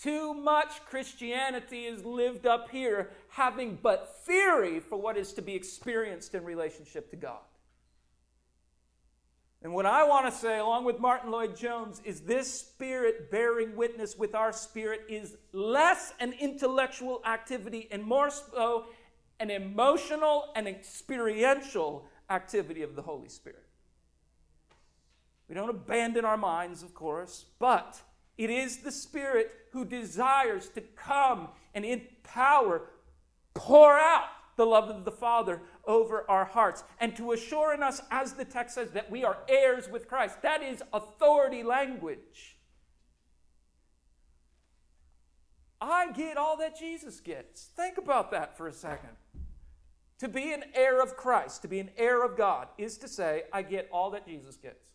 [0.00, 5.54] Too much Christianity is lived up here having but theory for what is to be
[5.54, 7.40] experienced in relationship to God.
[9.64, 14.16] And what I want to say, along with Martyn Lloyd-Jones, is this spirit bearing witness
[14.16, 18.84] with our spirit is less an intellectual activity and more so
[19.40, 23.64] an emotional and experiential activity of the Holy Spirit.
[25.48, 27.98] We don't abandon our minds, of course, but
[28.36, 32.82] it is the Spirit who desires to come and in power
[33.54, 38.00] pour out the love of the Father over our hearts and to assure in us,
[38.10, 40.42] as the text says, that we are heirs with Christ.
[40.42, 42.56] That is authority language.
[45.80, 47.68] I get all that Jesus gets.
[47.76, 49.10] Think about that for a second.
[50.18, 53.42] To be an heir of Christ, to be an heir of God, is to say,
[53.52, 54.86] I get all that Jesus gets.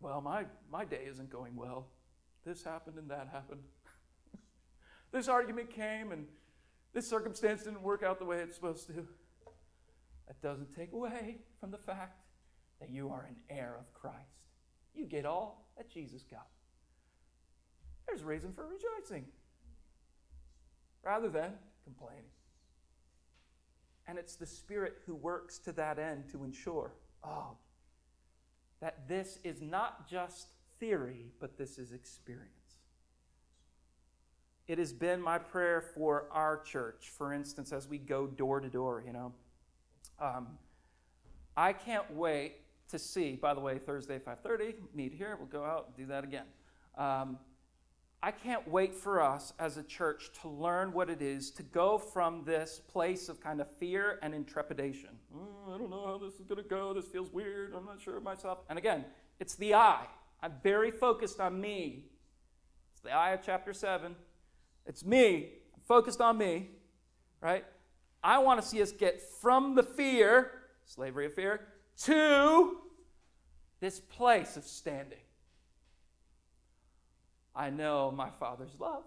[0.00, 1.88] Well, my, my day isn't going well.
[2.44, 3.62] This happened and that happened.
[5.12, 6.26] this argument came and
[6.94, 9.06] this circumstance didn't work out the way it's supposed to.
[10.26, 12.22] That doesn't take away from the fact
[12.80, 14.16] that you are an heir of Christ.
[14.94, 16.46] You get all that Jesus got.
[18.06, 19.26] There's reason for rejoicing
[21.02, 22.30] rather than complaining.
[24.06, 26.92] And it's the Spirit who works to that end to ensure,
[27.24, 27.56] oh,
[28.80, 32.63] that this is not just theory, but this is experience.
[34.66, 38.68] It has been my prayer for our church, for instance, as we go door to
[38.68, 39.32] door, you know.
[40.18, 40.58] Um,
[41.56, 42.56] I can't wait
[42.88, 45.36] to see, by the way, Thursday, 5.30, meet here.
[45.36, 46.46] We'll go out and do that again.
[46.96, 47.38] Um,
[48.22, 51.98] I can't wait for us as a church to learn what it is to go
[51.98, 55.10] from this place of kind of fear and intrepidation.
[55.36, 56.94] Oh, I don't know how this is going to go.
[56.94, 57.74] This feels weird.
[57.74, 58.60] I'm not sure of myself.
[58.70, 59.04] And again,
[59.40, 60.06] it's the I.
[60.42, 62.06] I'm very focused on me.
[62.92, 64.16] It's the I of chapter 7.
[64.86, 65.50] It's me.
[65.86, 66.70] Focused on me,
[67.40, 67.64] right?
[68.22, 70.50] I want to see us get from the fear,
[70.86, 71.60] slavery of fear,
[72.04, 72.78] to
[73.80, 75.18] this place of standing.
[77.54, 79.04] I know my Father's love.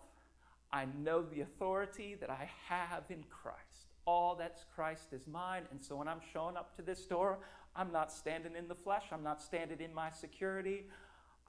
[0.72, 3.88] I know the authority that I have in Christ.
[4.06, 5.64] All that's Christ is mine.
[5.72, 7.40] And so when I'm showing up to this door,
[7.76, 9.04] I'm not standing in the flesh.
[9.12, 10.86] I'm not standing in my security.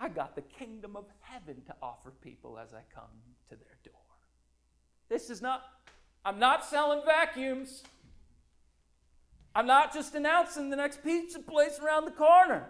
[0.00, 3.10] I got the kingdom of heaven to offer people as I come
[3.50, 4.07] to their door.
[5.08, 5.62] This is not,
[6.24, 7.82] I'm not selling vacuums.
[9.54, 12.68] I'm not just announcing the next pizza place around the corner.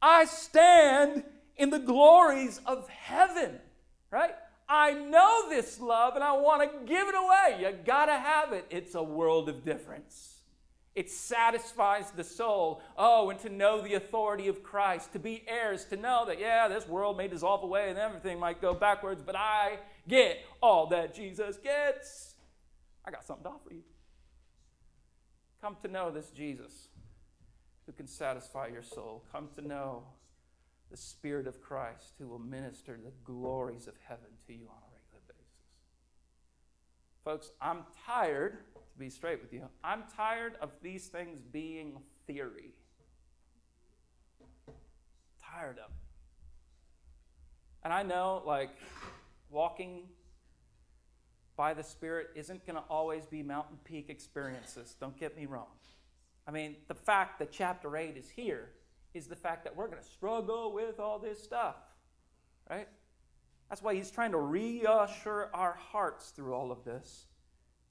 [0.00, 1.24] I stand
[1.56, 3.58] in the glories of heaven,
[4.10, 4.34] right?
[4.68, 7.60] I know this love and I want to give it away.
[7.60, 8.66] You got to have it.
[8.70, 10.40] It's a world of difference.
[10.96, 12.82] It satisfies the soul.
[12.96, 16.68] Oh, and to know the authority of Christ, to be heirs, to know that, yeah,
[16.68, 19.78] this world may dissolve away and everything might go backwards, but I
[20.08, 22.34] get all that Jesus gets.
[23.04, 23.82] I got something to offer you.
[25.60, 26.88] Come to know this Jesus
[27.86, 29.24] who can satisfy your soul.
[29.32, 30.02] Come to know
[30.90, 34.90] the Spirit of Christ who will minister the glories of heaven to you on a
[34.94, 35.44] regular basis.
[37.24, 42.74] Folks, I'm tired, to be straight with you, I'm tired of these things being theory.
[45.42, 45.90] Tired of.
[47.82, 48.70] And I know, like,
[49.50, 50.02] walking
[51.56, 54.94] by the Spirit isn't going to always be mountain peak experiences.
[55.00, 55.66] Don't get me wrong.
[56.46, 58.70] I mean, the fact that chapter 8 is here
[59.14, 61.76] is the fact that we're going to struggle with all this stuff,
[62.70, 62.86] right?
[63.68, 67.26] That's why he's trying to reassure our hearts through all of this.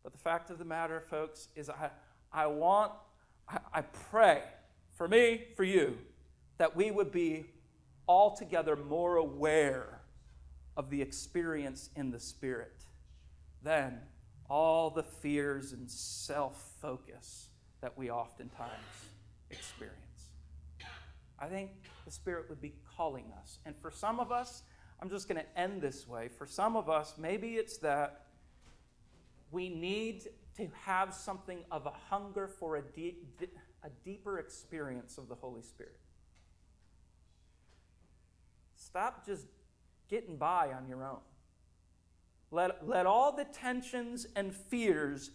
[0.03, 1.89] But the fact of the matter, folks, is I,
[2.31, 2.93] I want,
[3.49, 4.43] I, I pray
[4.93, 5.97] for me, for you,
[6.59, 7.45] that we would be
[8.07, 9.94] altogether more aware
[10.78, 12.84] of the experience in the Spirit
[13.63, 13.99] than
[14.49, 17.49] all the fears and self focus
[17.82, 18.71] that we oftentimes
[19.49, 19.99] experience.
[21.38, 21.71] I think
[22.05, 23.59] the Spirit would be calling us.
[23.65, 24.63] And for some of us,
[25.01, 26.30] I'm just going to end this way.
[26.30, 28.26] For some of us, maybe it's that
[29.51, 32.82] we need to have something of a hunger for a,
[33.84, 35.99] a deeper experience of the Holy Spirit.
[38.76, 39.45] Stop just
[40.09, 41.19] getting by on your own.
[42.51, 45.31] Let, let all the tensions and fears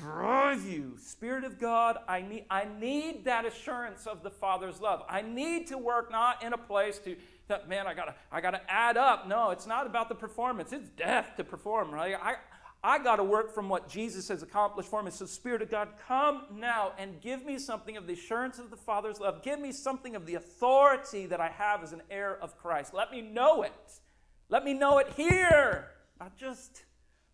[0.00, 0.94] drive you.
[0.98, 5.02] Spirit of God, I need, I need that assurance of the Father's love.
[5.08, 7.16] I need to work not in a place to
[7.48, 9.26] that man, I gotta, I gotta add up.
[9.26, 10.72] No, it's not about the performance.
[10.72, 12.14] It's death to perform, right?
[12.20, 12.34] I,
[12.82, 15.10] I got to work from what Jesus has accomplished for me.
[15.10, 18.76] So, Spirit of God, come now and give me something of the assurance of the
[18.76, 19.42] Father's love.
[19.42, 22.94] Give me something of the authority that I have as an heir of Christ.
[22.94, 24.00] Let me know it.
[24.48, 25.90] Let me know it here.
[26.20, 26.84] Not just,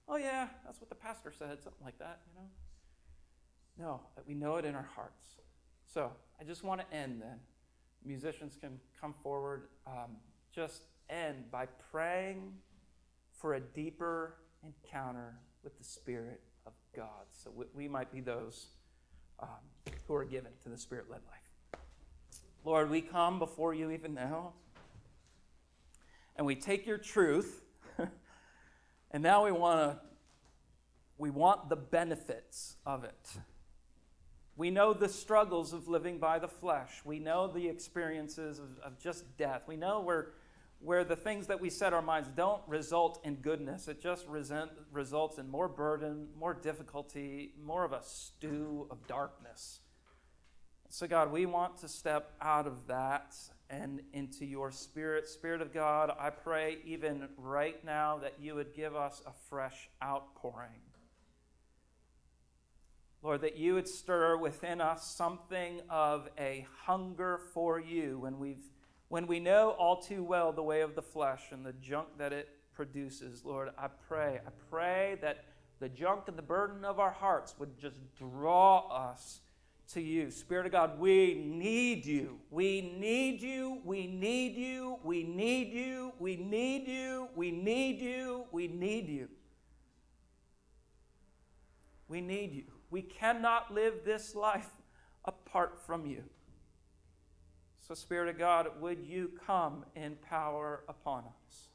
[0.09, 2.49] oh, yeah, that's what the pastor said, something like that, you know?
[3.77, 5.27] No, that we know it in our hearts.
[5.85, 7.39] So, I just want to end then.
[8.03, 9.69] Musicians can come forward.
[9.87, 10.17] Um,
[10.55, 12.55] just end by praying
[13.33, 17.27] for a deeper encounter with the Spirit of God.
[17.31, 18.67] So we might be those
[19.41, 19.49] um,
[20.07, 21.81] who are given to the Spirit led life.
[22.65, 24.53] Lord, we come before you even now,
[26.37, 27.63] and we take your truth,
[29.11, 30.01] and now we want to.
[31.17, 33.37] We want the benefits of it.
[34.57, 36.91] We know the struggles of living by the flesh.
[37.05, 39.63] We know the experiences of, of just death.
[39.69, 40.33] We know where
[40.81, 43.89] where the things that we set our minds don't result in goodness.
[43.89, 49.81] It just resent, results in more burden, more difficulty, more of a stew of darkness.
[50.91, 53.35] So, God, we want to step out of that
[53.71, 55.27] and into your Spirit.
[55.27, 59.89] Spirit of God, I pray even right now that you would give us a fresh
[60.03, 60.83] outpouring.
[63.23, 68.69] Lord, that you would stir within us something of a hunger for you when we've
[69.09, 72.33] when we know all too well the way of the flesh and the junk that
[72.33, 75.45] it produces, Lord, I pray, I pray that
[75.81, 79.41] the junk and the burden of our hearts would just draw us
[79.93, 80.31] to you.
[80.31, 82.39] Spirit of God, we need you.
[82.51, 83.81] We need you.
[83.85, 84.99] We need you.
[85.05, 86.13] We need you.
[86.19, 87.29] We need you.
[87.37, 88.45] We need you.
[88.51, 89.29] We need you.
[92.09, 92.65] We need you.
[92.91, 94.69] We cannot live this life
[95.25, 96.25] apart from you.
[97.87, 101.69] So, Spirit of God, would you come in power upon us?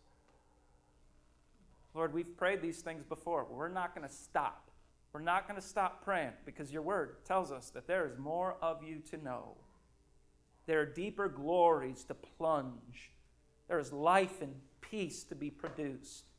[1.94, 3.46] Lord, we've prayed these things before.
[3.46, 4.72] We're not going to stop.
[5.14, 8.58] We're not going to stop praying because your word tells us that there is more
[8.60, 9.56] of you to know.
[10.66, 13.12] There are deeper glories to plunge.
[13.68, 16.32] There is life and peace to be produced.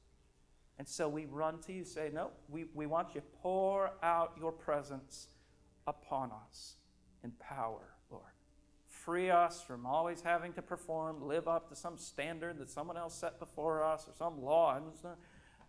[0.81, 4.33] And so we run to you, say, No, we, we want you to pour out
[4.37, 5.29] your presence
[5.87, 6.75] upon us
[7.23, 7.91] in power
[9.11, 13.13] free us from always having to perform, live up to some standard that someone else
[13.13, 14.79] set before us or some law.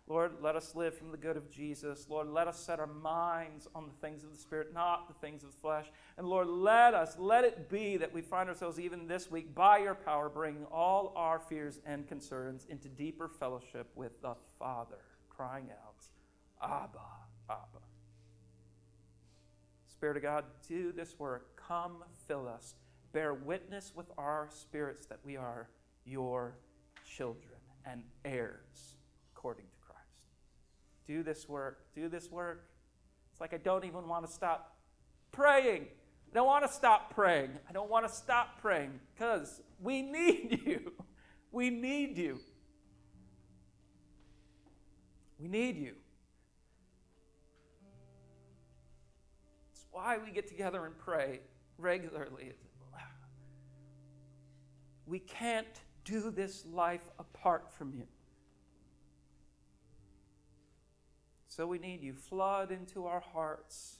[0.06, 2.06] Lord, let us live from the good of Jesus.
[2.08, 5.42] Lord, let us set our minds on the things of the Spirit, not the things
[5.42, 5.86] of the flesh.
[6.16, 9.78] And Lord, let us, let it be that we find ourselves even this week, by
[9.78, 15.66] your power, bringing all our fears and concerns into deeper fellowship with the Father, crying
[15.72, 16.04] out,
[16.62, 17.00] Abba,
[17.50, 17.82] Abba.
[19.88, 21.56] Spirit of God, do this work.
[21.56, 22.76] Come fill us
[23.12, 25.68] bear witness with our spirits that we are
[26.04, 26.56] your
[27.04, 27.54] children
[27.84, 28.96] and heirs
[29.34, 30.00] according to Christ.
[31.06, 31.86] Do this work.
[31.94, 32.68] Do this work.
[33.32, 34.76] It's like I don't even want to stop
[35.30, 35.86] praying.
[36.30, 37.50] I don't want to stop praying.
[37.68, 40.92] I don't want to stop praying because we need you.
[41.50, 42.40] We need you.
[45.38, 45.94] We need you.
[49.72, 51.40] It's why we get together and pray
[51.76, 52.52] regularly.
[55.06, 55.66] We can't
[56.04, 58.06] do this life apart from you.
[61.48, 62.14] So we need you.
[62.14, 63.98] Flood into our hearts.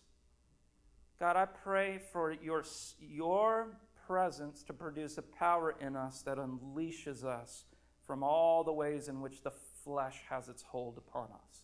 [1.20, 2.64] God, I pray for your,
[2.98, 3.76] your
[4.06, 7.64] presence to produce a power in us that unleashes us
[8.06, 9.52] from all the ways in which the
[9.84, 11.62] flesh has its hold upon us.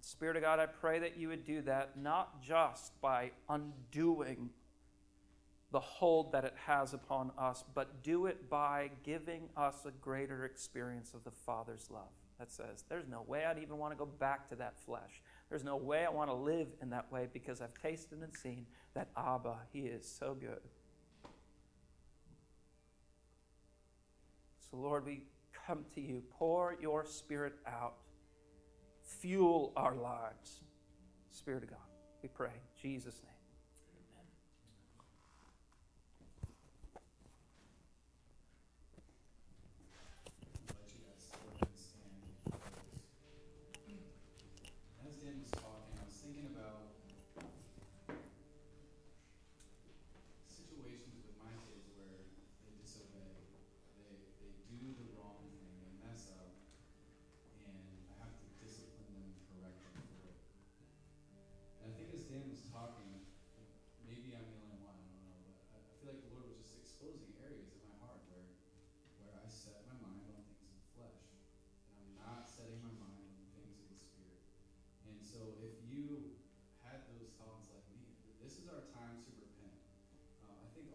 [0.00, 4.50] Spirit of God, I pray that you would do that not just by undoing
[5.72, 10.44] the hold that it has upon us, but do it by giving us a greater
[10.44, 12.10] experience of the Father's love.
[12.38, 15.22] That says, there's no way I'd even want to go back to that flesh.
[15.50, 18.66] There's no way I want to live in that way because I've tasted and seen
[18.94, 20.60] that Abba, He is so good.
[24.70, 25.24] So, Lord, we
[25.66, 26.22] come to you.
[26.30, 27.94] Pour your Spirit out
[29.02, 30.60] fuel our lives.
[31.30, 31.78] Spirit of God,
[32.22, 32.52] we pray.
[32.80, 33.29] Jesus' name.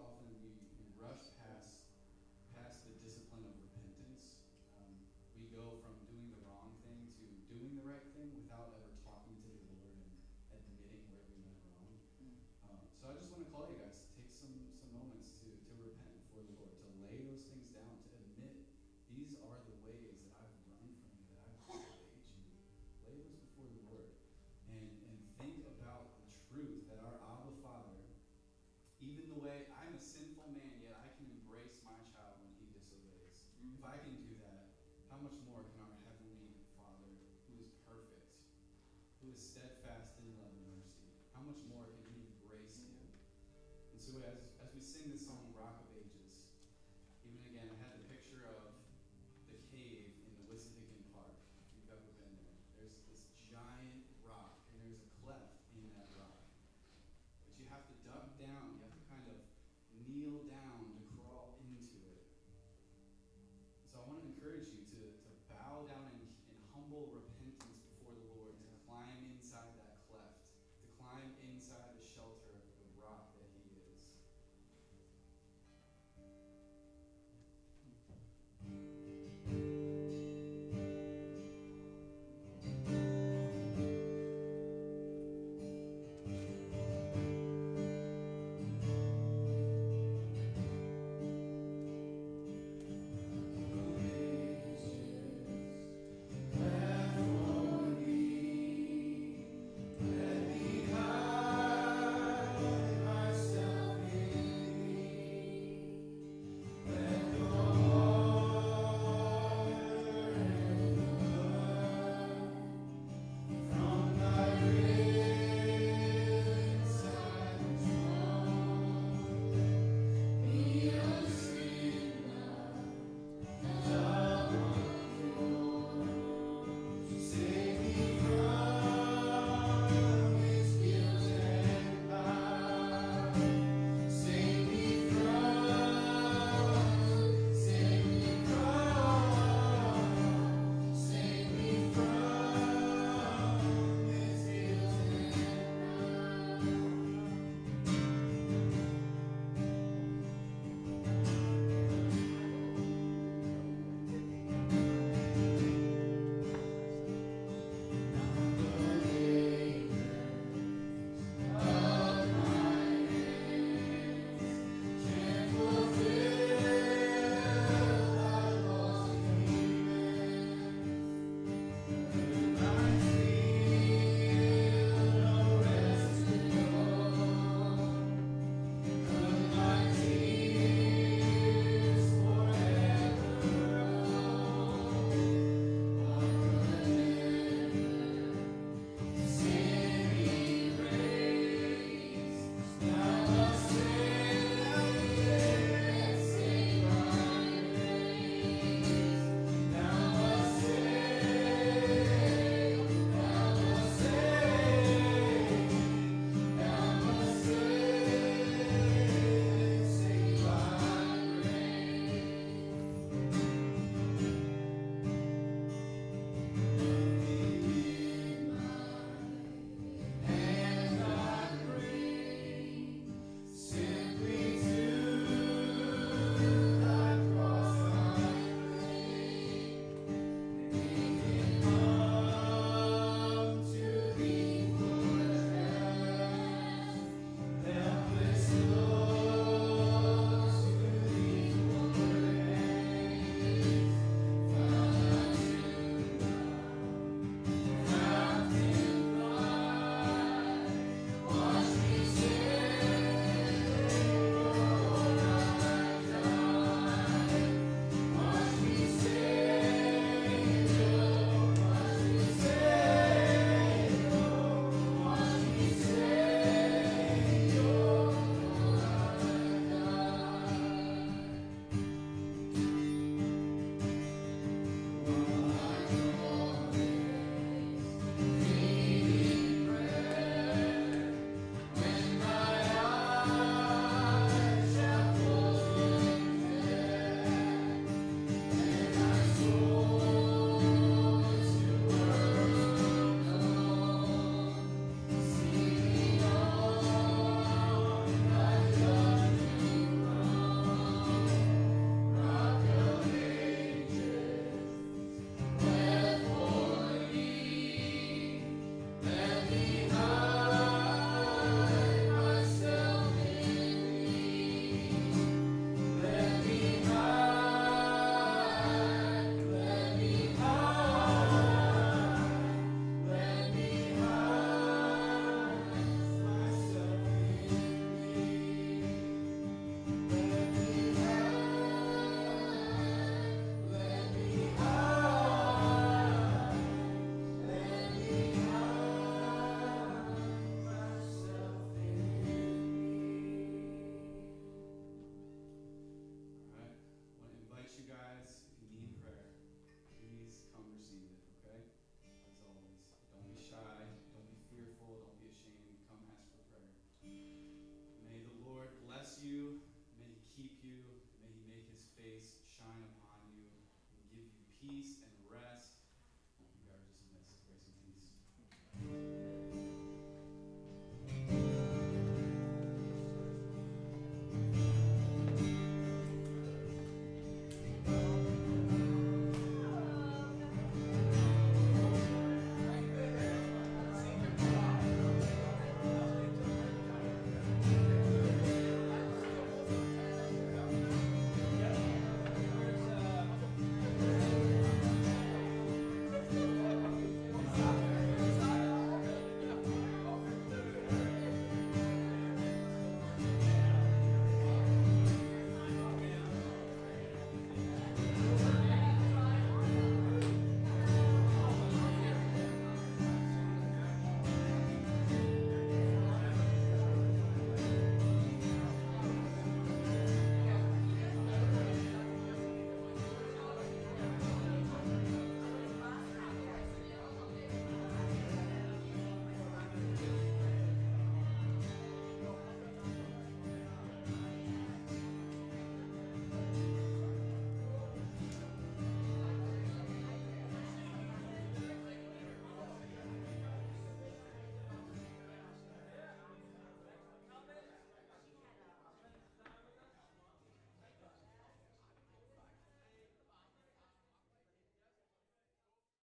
[0.05, 0.64] often we
[44.05, 45.44] so as, as we sing this song,